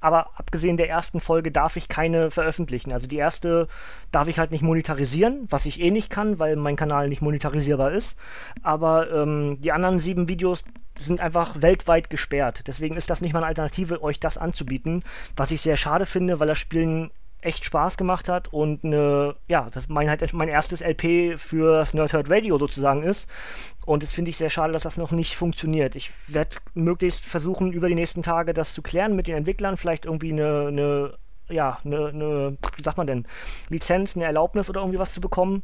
aber 0.01 0.31
abgesehen 0.37 0.77
der 0.77 0.89
ersten 0.89 1.21
Folge 1.21 1.51
darf 1.51 1.75
ich 1.75 1.89
keine 1.89 2.31
veröffentlichen. 2.31 2.93
Also 2.93 3.09
die 3.09 3.17
erste 3.17 3.67
darf 4.13 4.29
ich 4.29 4.39
halt 4.39 4.53
nicht 4.53 4.63
monetarisieren, 4.63 5.49
was 5.51 5.67
ich 5.67 5.81
eh 5.81 5.91
nicht 5.91 6.11
kann, 6.11 6.39
weil 6.39 6.55
mein 6.55 6.77
Kanal 6.77 7.09
nicht 7.09 7.23
monetarisierbar 7.23 7.91
ist. 7.91 8.17
Aber 8.63 9.11
ähm, 9.11 9.61
die 9.61 9.73
anderen 9.73 9.99
sieben 9.99 10.29
Videos 10.29 10.63
sind 11.07 11.21
einfach 11.21 11.61
weltweit 11.61 12.11
gesperrt. 12.11 12.65
Deswegen 12.67 12.97
ist 12.97 13.11
das 13.11 13.21
nicht 13.21 13.33
mal 13.33 13.41
eine 13.41 13.49
Alternative, 13.49 14.03
euch 14.03 14.21
das 14.21 14.39
anzubieten, 14.39 15.05
was 15.37 15.51
ich 15.51 15.61
sehr 15.61 15.77
schade 15.77 16.07
finde, 16.07 16.41
weil 16.41 16.49
das 16.49 16.59
Spielen 16.59 17.11
echt 17.43 17.65
Spaß 17.65 17.97
gemacht 17.97 18.29
hat 18.29 18.53
und 18.53 18.85
eine, 18.85 19.35
ja, 19.49 19.69
das 19.73 19.89
mein 19.89 20.09
halt 20.09 20.33
mein 20.33 20.49
erstes 20.49 20.81
LP 20.81 21.39
für 21.39 21.79
das 21.79 21.93
Nerdhurt 21.93 22.31
Radio 22.31 22.57
sozusagen 22.57 23.03
ist. 23.03 23.29
Und 23.85 24.05
das 24.05 24.13
finde 24.13 24.31
ich 24.31 24.37
sehr 24.37 24.51
schade, 24.51 24.73
dass 24.73 24.83
das 24.83 24.97
noch 24.97 25.11
nicht 25.11 25.37
funktioniert. 25.37 25.97
Ich 25.97 26.13
werde 26.29 26.57
möglichst 26.75 27.25
versuchen, 27.25 27.73
über 27.73 27.89
die 27.89 27.97
nächsten 27.97 28.23
Tage 28.23 28.55
das 28.55 28.75
zu 28.75 28.81
klären 28.81 29.17
mit 29.17 29.27
den 29.27 29.37
Entwicklern, 29.37 29.77
vielleicht 29.77 30.05
irgendwie 30.05 30.33
eine, 30.33 30.69
eine 30.69 31.15
ja, 31.49 31.79
eine, 31.85 32.09
eine, 32.09 32.57
wie 32.77 32.83
sagt 32.83 32.97
man 32.97 33.07
denn, 33.07 33.27
Lizenz, 33.69 34.17
eine 34.17 34.25
Erlaubnis 34.25 34.71
oder 34.71 34.81
irgendwie 34.81 35.01
was 35.01 35.13
zu 35.13 35.21
bekommen, 35.21 35.63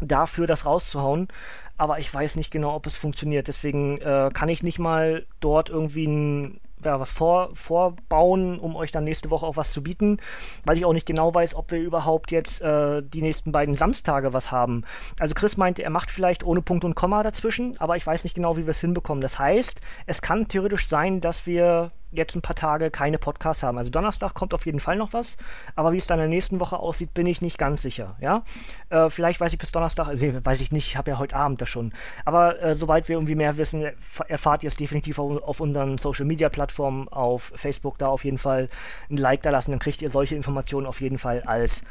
dafür 0.00 0.46
das 0.46 0.66
rauszuhauen 0.66 1.28
aber 1.76 1.98
ich 1.98 2.12
weiß 2.12 2.36
nicht 2.36 2.50
genau, 2.50 2.74
ob 2.74 2.86
es 2.86 2.96
funktioniert. 2.96 3.48
Deswegen 3.48 3.98
äh, 3.98 4.30
kann 4.32 4.48
ich 4.48 4.62
nicht 4.62 4.78
mal 4.78 5.26
dort 5.40 5.70
irgendwie 5.70 6.06
ein 6.06 6.60
ja, 6.84 7.00
was 7.00 7.10
vor, 7.10 7.50
vorbauen, 7.54 8.58
um 8.58 8.76
euch 8.76 8.92
dann 8.92 9.04
nächste 9.04 9.30
Woche 9.30 9.46
auch 9.46 9.56
was 9.56 9.72
zu 9.72 9.82
bieten, 9.82 10.18
weil 10.64 10.76
ich 10.76 10.84
auch 10.84 10.92
nicht 10.92 11.06
genau 11.06 11.34
weiß, 11.34 11.54
ob 11.54 11.70
wir 11.70 11.78
überhaupt 11.78 12.30
jetzt 12.30 12.60
äh, 12.60 13.02
die 13.02 13.22
nächsten 13.22 13.52
beiden 13.52 13.74
Samstage 13.74 14.32
was 14.32 14.52
haben. 14.52 14.84
Also 15.18 15.34
Chris 15.34 15.56
meinte, 15.56 15.82
er 15.82 15.90
macht 15.90 16.10
vielleicht 16.10 16.44
ohne 16.44 16.62
Punkt 16.62 16.84
und 16.84 16.94
Komma 16.94 17.22
dazwischen, 17.22 17.80
aber 17.80 17.96
ich 17.96 18.06
weiß 18.06 18.24
nicht 18.24 18.34
genau, 18.34 18.56
wie 18.56 18.66
wir 18.66 18.70
es 18.70 18.80
hinbekommen. 18.80 19.22
Das 19.22 19.38
heißt, 19.38 19.80
es 20.06 20.22
kann 20.22 20.48
theoretisch 20.48 20.88
sein, 20.88 21.20
dass 21.20 21.46
wir 21.46 21.90
jetzt 22.16 22.34
ein 22.34 22.42
paar 22.42 22.56
Tage 22.56 22.90
keine 22.90 23.18
Podcasts 23.18 23.62
haben. 23.62 23.78
Also 23.78 23.90
Donnerstag 23.90 24.34
kommt 24.34 24.54
auf 24.54 24.66
jeden 24.66 24.80
Fall 24.80 24.96
noch 24.96 25.12
was, 25.12 25.36
aber 25.74 25.92
wie 25.92 25.98
es 25.98 26.06
dann 26.06 26.18
in 26.18 26.24
der 26.24 26.28
nächsten 26.28 26.60
Woche 26.60 26.78
aussieht, 26.78 27.14
bin 27.14 27.26
ich 27.26 27.40
nicht 27.40 27.58
ganz 27.58 27.82
sicher. 27.82 28.16
Ja, 28.20 28.42
äh, 28.90 29.10
vielleicht 29.10 29.40
weiß 29.40 29.52
ich 29.52 29.58
bis 29.58 29.72
Donnerstag, 29.72 30.14
nee, 30.14 30.34
weiß 30.42 30.60
ich 30.60 30.72
nicht, 30.72 30.88
ich 30.88 30.96
habe 30.96 31.10
ja 31.10 31.18
heute 31.18 31.36
Abend 31.36 31.60
das 31.60 31.68
schon. 31.68 31.92
Aber 32.24 32.60
äh, 32.62 32.74
sobald 32.74 33.08
wir 33.08 33.16
irgendwie 33.16 33.34
mehr 33.34 33.56
wissen, 33.56 33.84
erfahrt 34.28 34.62
ihr 34.62 34.68
es 34.68 34.76
definitiv 34.76 35.18
auf 35.18 35.60
unseren 35.60 35.98
Social 35.98 36.24
Media 36.24 36.48
Plattformen, 36.48 37.08
auf 37.08 37.52
Facebook 37.54 37.98
da 37.98 38.08
auf 38.08 38.24
jeden 38.24 38.38
Fall 38.38 38.68
ein 39.10 39.16
Like 39.16 39.42
da 39.42 39.50
lassen, 39.50 39.70
dann 39.70 39.80
kriegt 39.80 40.02
ihr 40.02 40.10
solche 40.10 40.36
Informationen 40.36 40.86
auf 40.86 41.00
jeden 41.00 41.18
Fall 41.18 41.42
als 41.42 41.82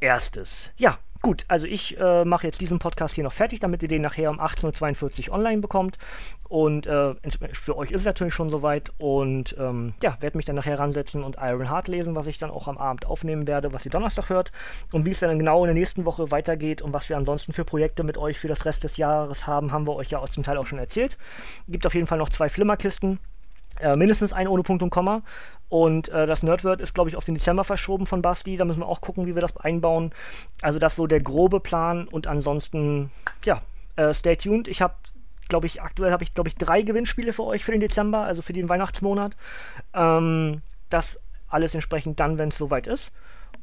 erstes. 0.00 0.70
Ja, 0.76 0.98
Gut, 1.22 1.44
also 1.48 1.66
ich 1.66 1.98
äh, 1.98 2.24
mache 2.24 2.46
jetzt 2.46 2.62
diesen 2.62 2.78
Podcast 2.78 3.14
hier 3.14 3.24
noch 3.24 3.34
fertig, 3.34 3.60
damit 3.60 3.82
ihr 3.82 3.88
den 3.88 4.00
nachher 4.00 4.30
um 4.30 4.40
18.42 4.40 5.28
Uhr 5.28 5.34
online 5.34 5.60
bekommt. 5.60 5.98
Und 6.48 6.86
äh, 6.86 7.14
für 7.52 7.76
euch 7.76 7.90
ist 7.90 8.00
es 8.00 8.06
natürlich 8.06 8.32
schon 8.32 8.48
soweit. 8.48 8.90
Und 8.96 9.54
ähm, 9.58 9.92
ja, 10.02 10.16
werde 10.20 10.38
mich 10.38 10.46
dann 10.46 10.56
nachher 10.56 10.78
ransetzen 10.78 11.22
und 11.22 11.36
Iron 11.38 11.70
Heart 11.70 11.88
lesen, 11.88 12.14
was 12.14 12.26
ich 12.26 12.38
dann 12.38 12.50
auch 12.50 12.68
am 12.68 12.78
Abend 12.78 13.04
aufnehmen 13.04 13.46
werde, 13.46 13.74
was 13.74 13.84
ihr 13.84 13.90
Donnerstag 13.90 14.30
hört. 14.30 14.50
Und 14.92 15.04
wie 15.04 15.10
es 15.10 15.20
dann 15.20 15.38
genau 15.38 15.62
in 15.64 15.68
der 15.68 15.74
nächsten 15.74 16.06
Woche 16.06 16.30
weitergeht 16.30 16.80
und 16.80 16.94
was 16.94 17.10
wir 17.10 17.18
ansonsten 17.18 17.52
für 17.52 17.66
Projekte 17.66 18.02
mit 18.02 18.16
euch 18.16 18.38
für 18.38 18.48
das 18.48 18.64
Rest 18.64 18.84
des 18.84 18.96
Jahres 18.96 19.46
haben, 19.46 19.72
haben 19.72 19.86
wir 19.86 19.96
euch 19.96 20.08
ja 20.08 20.20
auch 20.20 20.28
zum 20.30 20.42
Teil 20.42 20.56
auch 20.56 20.66
schon 20.66 20.78
erzählt. 20.78 21.18
Gibt 21.68 21.84
auf 21.84 21.94
jeden 21.94 22.06
Fall 22.06 22.18
noch 22.18 22.30
zwei 22.30 22.48
Flimmerkisten. 22.48 23.18
Äh, 23.80 23.96
mindestens 23.96 24.32
ein 24.32 24.48
ohne 24.48 24.62
Punkt 24.62 24.82
und 24.82 24.90
Komma. 24.90 25.22
Und 25.68 26.08
äh, 26.08 26.26
das 26.26 26.42
Nerdword 26.42 26.80
ist, 26.80 26.94
glaube 26.94 27.10
ich, 27.10 27.16
auf 27.16 27.24
den 27.24 27.36
Dezember 27.36 27.64
verschoben 27.64 28.06
von 28.06 28.22
Basti. 28.22 28.56
Da 28.56 28.64
müssen 28.64 28.80
wir 28.80 28.88
auch 28.88 29.00
gucken, 29.00 29.26
wie 29.26 29.34
wir 29.34 29.42
das 29.42 29.56
einbauen. 29.56 30.12
Also 30.62 30.78
das 30.78 30.92
ist 30.92 30.96
so 30.96 31.06
der 31.06 31.20
grobe 31.20 31.60
Plan. 31.60 32.08
Und 32.08 32.26
ansonsten, 32.26 33.10
ja, 33.44 33.62
äh, 33.96 34.12
stay 34.12 34.36
tuned. 34.36 34.66
Ich 34.66 34.82
habe, 34.82 34.94
glaube 35.48 35.66
ich, 35.66 35.80
aktuell 35.80 36.10
habe 36.10 36.24
ich, 36.24 36.34
glaube 36.34 36.48
ich, 36.48 36.56
drei 36.56 36.82
Gewinnspiele 36.82 37.32
für 37.32 37.44
euch 37.44 37.64
für 37.64 37.72
den 37.72 37.80
Dezember, 37.80 38.22
also 38.22 38.42
für 38.42 38.52
den 38.52 38.68
Weihnachtsmonat. 38.68 39.36
Ähm, 39.94 40.62
das 40.88 41.20
alles 41.48 41.74
entsprechend 41.74 42.18
dann, 42.18 42.36
wenn 42.36 42.48
es 42.48 42.58
soweit 42.58 42.86
ist. 42.88 43.12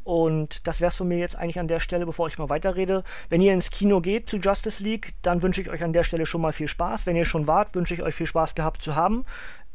Und 0.03 0.65
das 0.65 0.79
wäre 0.79 0.89
es 0.89 0.95
von 0.95 1.09
mir 1.09 1.17
jetzt 1.17 1.35
eigentlich 1.35 1.59
an 1.59 1.67
der 1.67 1.81
Stelle, 1.81 2.05
bevor 2.05 2.27
ich 2.27 2.37
mal 2.37 2.47
weiterrede. 2.47 3.03
Wenn 3.27 3.41
ihr 3.41 3.53
ins 3.53 3.69
Kino 3.69 3.99
geht 3.99 4.29
zu 4.29 4.37
Justice 4.37 4.81
League, 4.81 5.13
dann 5.21 5.41
wünsche 5.41 5.59
ich 5.59 5.69
euch 5.69 5.83
an 5.83 5.91
der 5.91 6.05
Stelle 6.05 6.25
schon 6.25 6.39
mal 6.39 6.53
viel 6.53 6.69
Spaß. 6.69 7.05
Wenn 7.05 7.17
ihr 7.17 7.25
schon 7.25 7.45
wart, 7.45 7.75
wünsche 7.75 7.93
ich 7.93 8.01
euch 8.01 8.15
viel 8.15 8.25
Spaß 8.25 8.55
gehabt 8.55 8.81
zu 8.81 8.95
haben. 8.95 9.25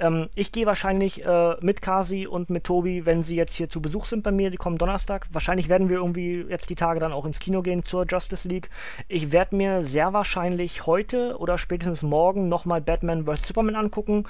Ähm, 0.02 0.28
ich 0.34 0.50
gehe 0.50 0.66
wahrscheinlich 0.66 1.24
äh, 1.24 1.54
mit 1.60 1.80
Kasi 1.80 2.26
und 2.26 2.50
mit 2.50 2.64
Tobi, 2.64 3.06
wenn 3.06 3.22
sie 3.22 3.36
jetzt 3.36 3.54
hier 3.54 3.68
zu 3.68 3.80
Besuch 3.80 4.06
sind 4.06 4.24
bei 4.24 4.32
mir, 4.32 4.50
die 4.50 4.56
kommen 4.56 4.76
Donnerstag. 4.76 5.28
Wahrscheinlich 5.30 5.68
werden 5.68 5.88
wir 5.88 5.98
irgendwie 5.98 6.44
jetzt 6.48 6.68
die 6.68 6.74
Tage 6.74 6.98
dann 6.98 7.12
auch 7.12 7.24
ins 7.24 7.38
Kino 7.38 7.62
gehen 7.62 7.84
zur 7.84 8.04
Justice 8.06 8.46
League. 8.48 8.68
Ich 9.06 9.30
werde 9.30 9.54
mir 9.54 9.84
sehr 9.84 10.12
wahrscheinlich 10.12 10.86
heute 10.86 11.38
oder 11.38 11.56
spätestens 11.56 12.02
morgen 12.02 12.48
nochmal 12.48 12.80
Batman 12.80 13.24
vs. 13.24 13.46
Superman 13.46 13.76
angucken. 13.76 14.24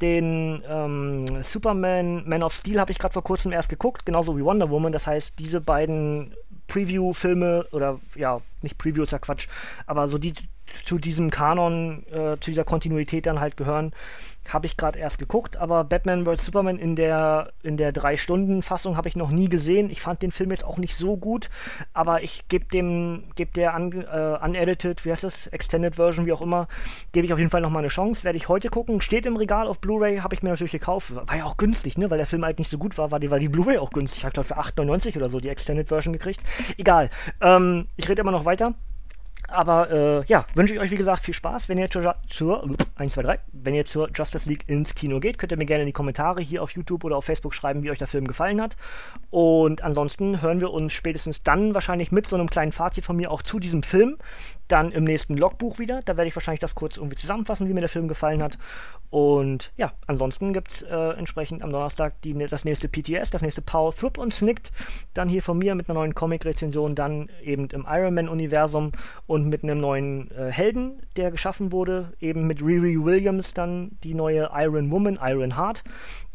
Den 0.00 0.62
ähm, 0.68 1.42
Superman 1.42 2.22
Man 2.28 2.44
of 2.44 2.54
Steel 2.54 2.78
habe 2.78 2.92
ich 2.92 2.98
gerade 2.98 3.12
vor 3.12 3.24
kurzem 3.24 3.50
erst 3.50 3.68
geguckt, 3.68 4.06
genauso 4.06 4.38
wie 4.38 4.44
Wonder 4.44 4.70
Woman. 4.70 4.92
Das 4.92 5.06
heißt, 5.06 5.38
diese 5.40 5.60
beiden 5.60 6.34
Preview-Filme 6.68 7.66
oder 7.72 8.00
ja, 8.14 8.40
nicht 8.62 8.78
Preview 8.78 9.02
ist 9.02 9.12
ja 9.12 9.18
Quatsch, 9.18 9.48
aber 9.86 10.08
so 10.08 10.18
die 10.18 10.34
zu 10.84 10.98
diesem 10.98 11.30
Kanon, 11.30 12.04
äh, 12.10 12.36
zu 12.40 12.50
dieser 12.50 12.64
Kontinuität 12.64 13.26
dann 13.26 13.40
halt 13.40 13.56
gehören, 13.56 13.92
habe 14.52 14.66
ich 14.66 14.76
gerade 14.76 14.98
erst 14.98 15.18
geguckt, 15.18 15.56
aber 15.56 15.84
Batman 15.84 16.24
vs. 16.24 16.44
Superman 16.44 16.78
in 16.78 16.96
der, 16.96 17.52
in 17.62 17.76
der 17.76 17.92
Drei-Stunden-Fassung 17.92 18.96
habe 18.96 19.08
ich 19.08 19.16
noch 19.16 19.30
nie 19.30 19.48
gesehen. 19.48 19.90
Ich 19.90 20.00
fand 20.00 20.22
den 20.22 20.30
Film 20.30 20.50
jetzt 20.50 20.64
auch 20.64 20.78
nicht 20.78 20.96
so 20.96 21.16
gut, 21.16 21.50
aber 21.92 22.22
ich 22.22 22.46
gebe 22.48 22.66
dem, 22.66 23.24
gebe 23.34 23.52
der 23.52 23.74
un, 23.74 23.92
äh, 23.92 24.38
unedited, 24.42 25.04
wie 25.04 25.10
heißt 25.10 25.24
das, 25.24 25.46
Extended 25.48 25.96
Version, 25.96 26.26
wie 26.26 26.32
auch 26.32 26.42
immer, 26.42 26.68
gebe 27.12 27.26
ich 27.26 27.32
auf 27.32 27.38
jeden 27.38 27.50
Fall 27.50 27.60
nochmal 27.60 27.80
eine 27.80 27.88
Chance. 27.88 28.24
Werde 28.24 28.36
ich 28.36 28.48
heute 28.48 28.68
gucken. 28.68 29.00
Steht 29.00 29.26
im 29.26 29.36
Regal 29.36 29.66
auf 29.66 29.80
Blu-ray, 29.80 30.18
habe 30.18 30.34
ich 30.34 30.42
mir 30.42 30.50
natürlich 30.50 30.72
gekauft. 30.72 31.14
War 31.14 31.36
ja 31.36 31.44
auch 31.44 31.56
günstig, 31.56 31.98
ne, 31.98 32.10
weil 32.10 32.18
der 32.18 32.26
Film 32.26 32.44
halt 32.44 32.58
nicht 32.58 32.70
so 32.70 32.78
gut 32.78 32.98
war, 32.98 33.10
war 33.10 33.20
die, 33.20 33.30
war 33.30 33.38
die 33.38 33.48
Blu-ray 33.48 33.78
auch 33.78 33.90
günstig. 33.90 34.18
Ich 34.18 34.24
habe 34.24 34.32
glaube 34.32 34.48
für 34.48 34.58
8,99 34.58 35.16
oder 35.16 35.28
so 35.28 35.40
die 35.40 35.48
Extended 35.48 35.88
Version 35.88 36.12
gekriegt. 36.12 36.42
Egal. 36.76 37.10
Ähm, 37.40 37.88
ich 37.96 38.08
rede 38.08 38.20
immer 38.20 38.32
noch 38.32 38.44
weiter. 38.44 38.74
Aber 39.48 39.90
äh, 39.90 40.24
ja, 40.26 40.46
wünsche 40.54 40.74
ich 40.74 40.80
euch 40.80 40.90
wie 40.90 40.96
gesagt 40.96 41.22
viel 41.22 41.34
Spaß. 41.34 41.68
Wenn 41.68 41.78
ihr 41.78 41.88
zur, 41.88 42.14
zur 42.28 42.68
1, 42.96 43.12
2, 43.12 43.22
3, 43.22 43.38
wenn 43.52 43.74
ihr 43.74 43.84
zur 43.84 44.10
Justice 44.12 44.48
League 44.48 44.64
ins 44.68 44.94
Kino 44.94 45.20
geht, 45.20 45.38
könnt 45.38 45.52
ihr 45.52 45.58
mir 45.58 45.66
gerne 45.66 45.82
in 45.82 45.86
die 45.86 45.92
Kommentare 45.92 46.42
hier 46.42 46.62
auf 46.62 46.72
YouTube 46.72 47.04
oder 47.04 47.16
auf 47.16 47.24
Facebook 47.24 47.54
schreiben, 47.54 47.82
wie 47.82 47.90
euch 47.90 47.98
der 47.98 48.08
Film 48.08 48.26
gefallen 48.26 48.60
hat. 48.60 48.76
Und 49.30 49.82
ansonsten 49.82 50.42
hören 50.42 50.60
wir 50.60 50.72
uns 50.72 50.92
spätestens 50.92 51.42
dann 51.42 51.74
wahrscheinlich 51.74 52.12
mit 52.12 52.26
so 52.26 52.36
einem 52.36 52.50
kleinen 52.50 52.72
Fazit 52.72 53.04
von 53.04 53.16
mir 53.16 53.30
auch 53.30 53.42
zu 53.42 53.58
diesem 53.58 53.82
Film 53.82 54.16
dann 54.68 54.92
im 54.92 55.04
nächsten 55.04 55.36
Logbuch 55.36 55.78
wieder. 55.78 56.00
Da 56.04 56.16
werde 56.16 56.28
ich 56.28 56.36
wahrscheinlich 56.36 56.60
das 56.60 56.74
kurz 56.74 56.96
irgendwie 56.96 57.16
zusammenfassen, 57.16 57.68
wie 57.68 57.72
mir 57.72 57.80
der 57.80 57.88
Film 57.88 58.08
gefallen 58.08 58.42
hat. 58.42 58.58
Und 59.10 59.72
ja, 59.76 59.92
ansonsten 60.06 60.52
gibt 60.52 60.72
es 60.72 60.82
äh, 60.82 61.10
entsprechend 61.16 61.62
am 61.62 61.70
Donnerstag 61.70 62.20
die, 62.22 62.34
das 62.34 62.64
nächste 62.64 62.88
PTS, 62.88 63.30
das 63.30 63.42
nächste 63.42 63.62
Power 63.62 63.94
Thrip 63.94 64.18
und 64.18 64.32
Snicked. 64.32 64.72
Dann 65.14 65.28
hier 65.28 65.42
von 65.42 65.58
mir 65.58 65.74
mit 65.74 65.88
einer 65.88 65.98
neuen 65.98 66.14
Comic-Rezension, 66.14 66.94
dann 66.94 67.30
eben 67.42 67.68
im 67.70 67.86
Iron 67.88 68.14
Man-Universum 68.14 68.92
und 69.26 69.48
mit 69.48 69.62
einem 69.62 69.80
neuen 69.80 70.30
äh, 70.32 70.50
Helden, 70.50 71.02
der 71.16 71.30
geschaffen 71.30 71.72
wurde, 71.72 72.12
eben 72.20 72.46
mit 72.46 72.62
Riri 72.62 73.02
Williams 73.02 73.54
dann 73.54 73.92
die 74.02 74.14
neue 74.14 74.50
Iron 74.54 74.90
Woman, 74.90 75.18
Iron 75.22 75.56
Heart. 75.56 75.84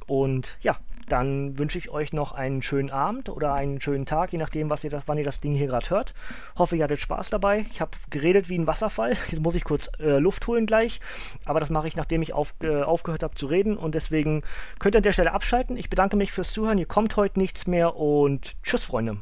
Und 0.07 0.57
ja, 0.61 0.77
dann 1.07 1.57
wünsche 1.57 1.77
ich 1.77 1.89
euch 1.89 2.13
noch 2.13 2.31
einen 2.31 2.61
schönen 2.61 2.89
Abend 2.89 3.29
oder 3.29 3.53
einen 3.53 3.81
schönen 3.81 4.05
Tag, 4.05 4.31
je 4.31 4.37
nachdem, 4.37 4.69
was 4.69 4.83
ihr 4.83 4.89
das, 4.89 5.03
wann 5.07 5.17
ihr 5.17 5.23
das 5.23 5.39
Ding 5.39 5.53
hier 5.53 5.67
gerade 5.67 5.89
hört. 5.89 6.13
Hoffe, 6.57 6.75
ihr 6.75 6.83
hattet 6.83 6.99
Spaß 6.99 7.29
dabei. 7.29 7.65
Ich 7.71 7.81
habe 7.81 7.91
geredet 8.09 8.49
wie 8.49 8.57
ein 8.57 8.67
Wasserfall. 8.67 9.17
Jetzt 9.31 9.41
muss 9.41 9.55
ich 9.55 9.63
kurz 9.63 9.89
äh, 9.99 10.17
Luft 10.19 10.47
holen 10.47 10.65
gleich. 10.65 10.99
Aber 11.45 11.59
das 11.59 11.69
mache 11.69 11.87
ich, 11.87 11.95
nachdem 11.95 12.21
ich 12.21 12.33
auf, 12.33 12.53
äh, 12.61 12.81
aufgehört 12.81 13.23
habe 13.23 13.35
zu 13.35 13.47
reden. 13.47 13.77
Und 13.77 13.95
deswegen 13.95 14.43
könnt 14.79 14.95
ihr 14.95 14.99
an 14.99 15.03
der 15.03 15.13
Stelle 15.13 15.33
abschalten. 15.33 15.77
Ich 15.77 15.89
bedanke 15.89 16.15
mich 16.15 16.31
fürs 16.31 16.53
Zuhören. 16.53 16.77
Hier 16.77 16.87
kommt 16.87 17.15
heute 17.15 17.39
nichts 17.39 17.67
mehr 17.67 17.95
und 17.95 18.61
tschüss, 18.63 18.83
Freunde. 18.83 19.17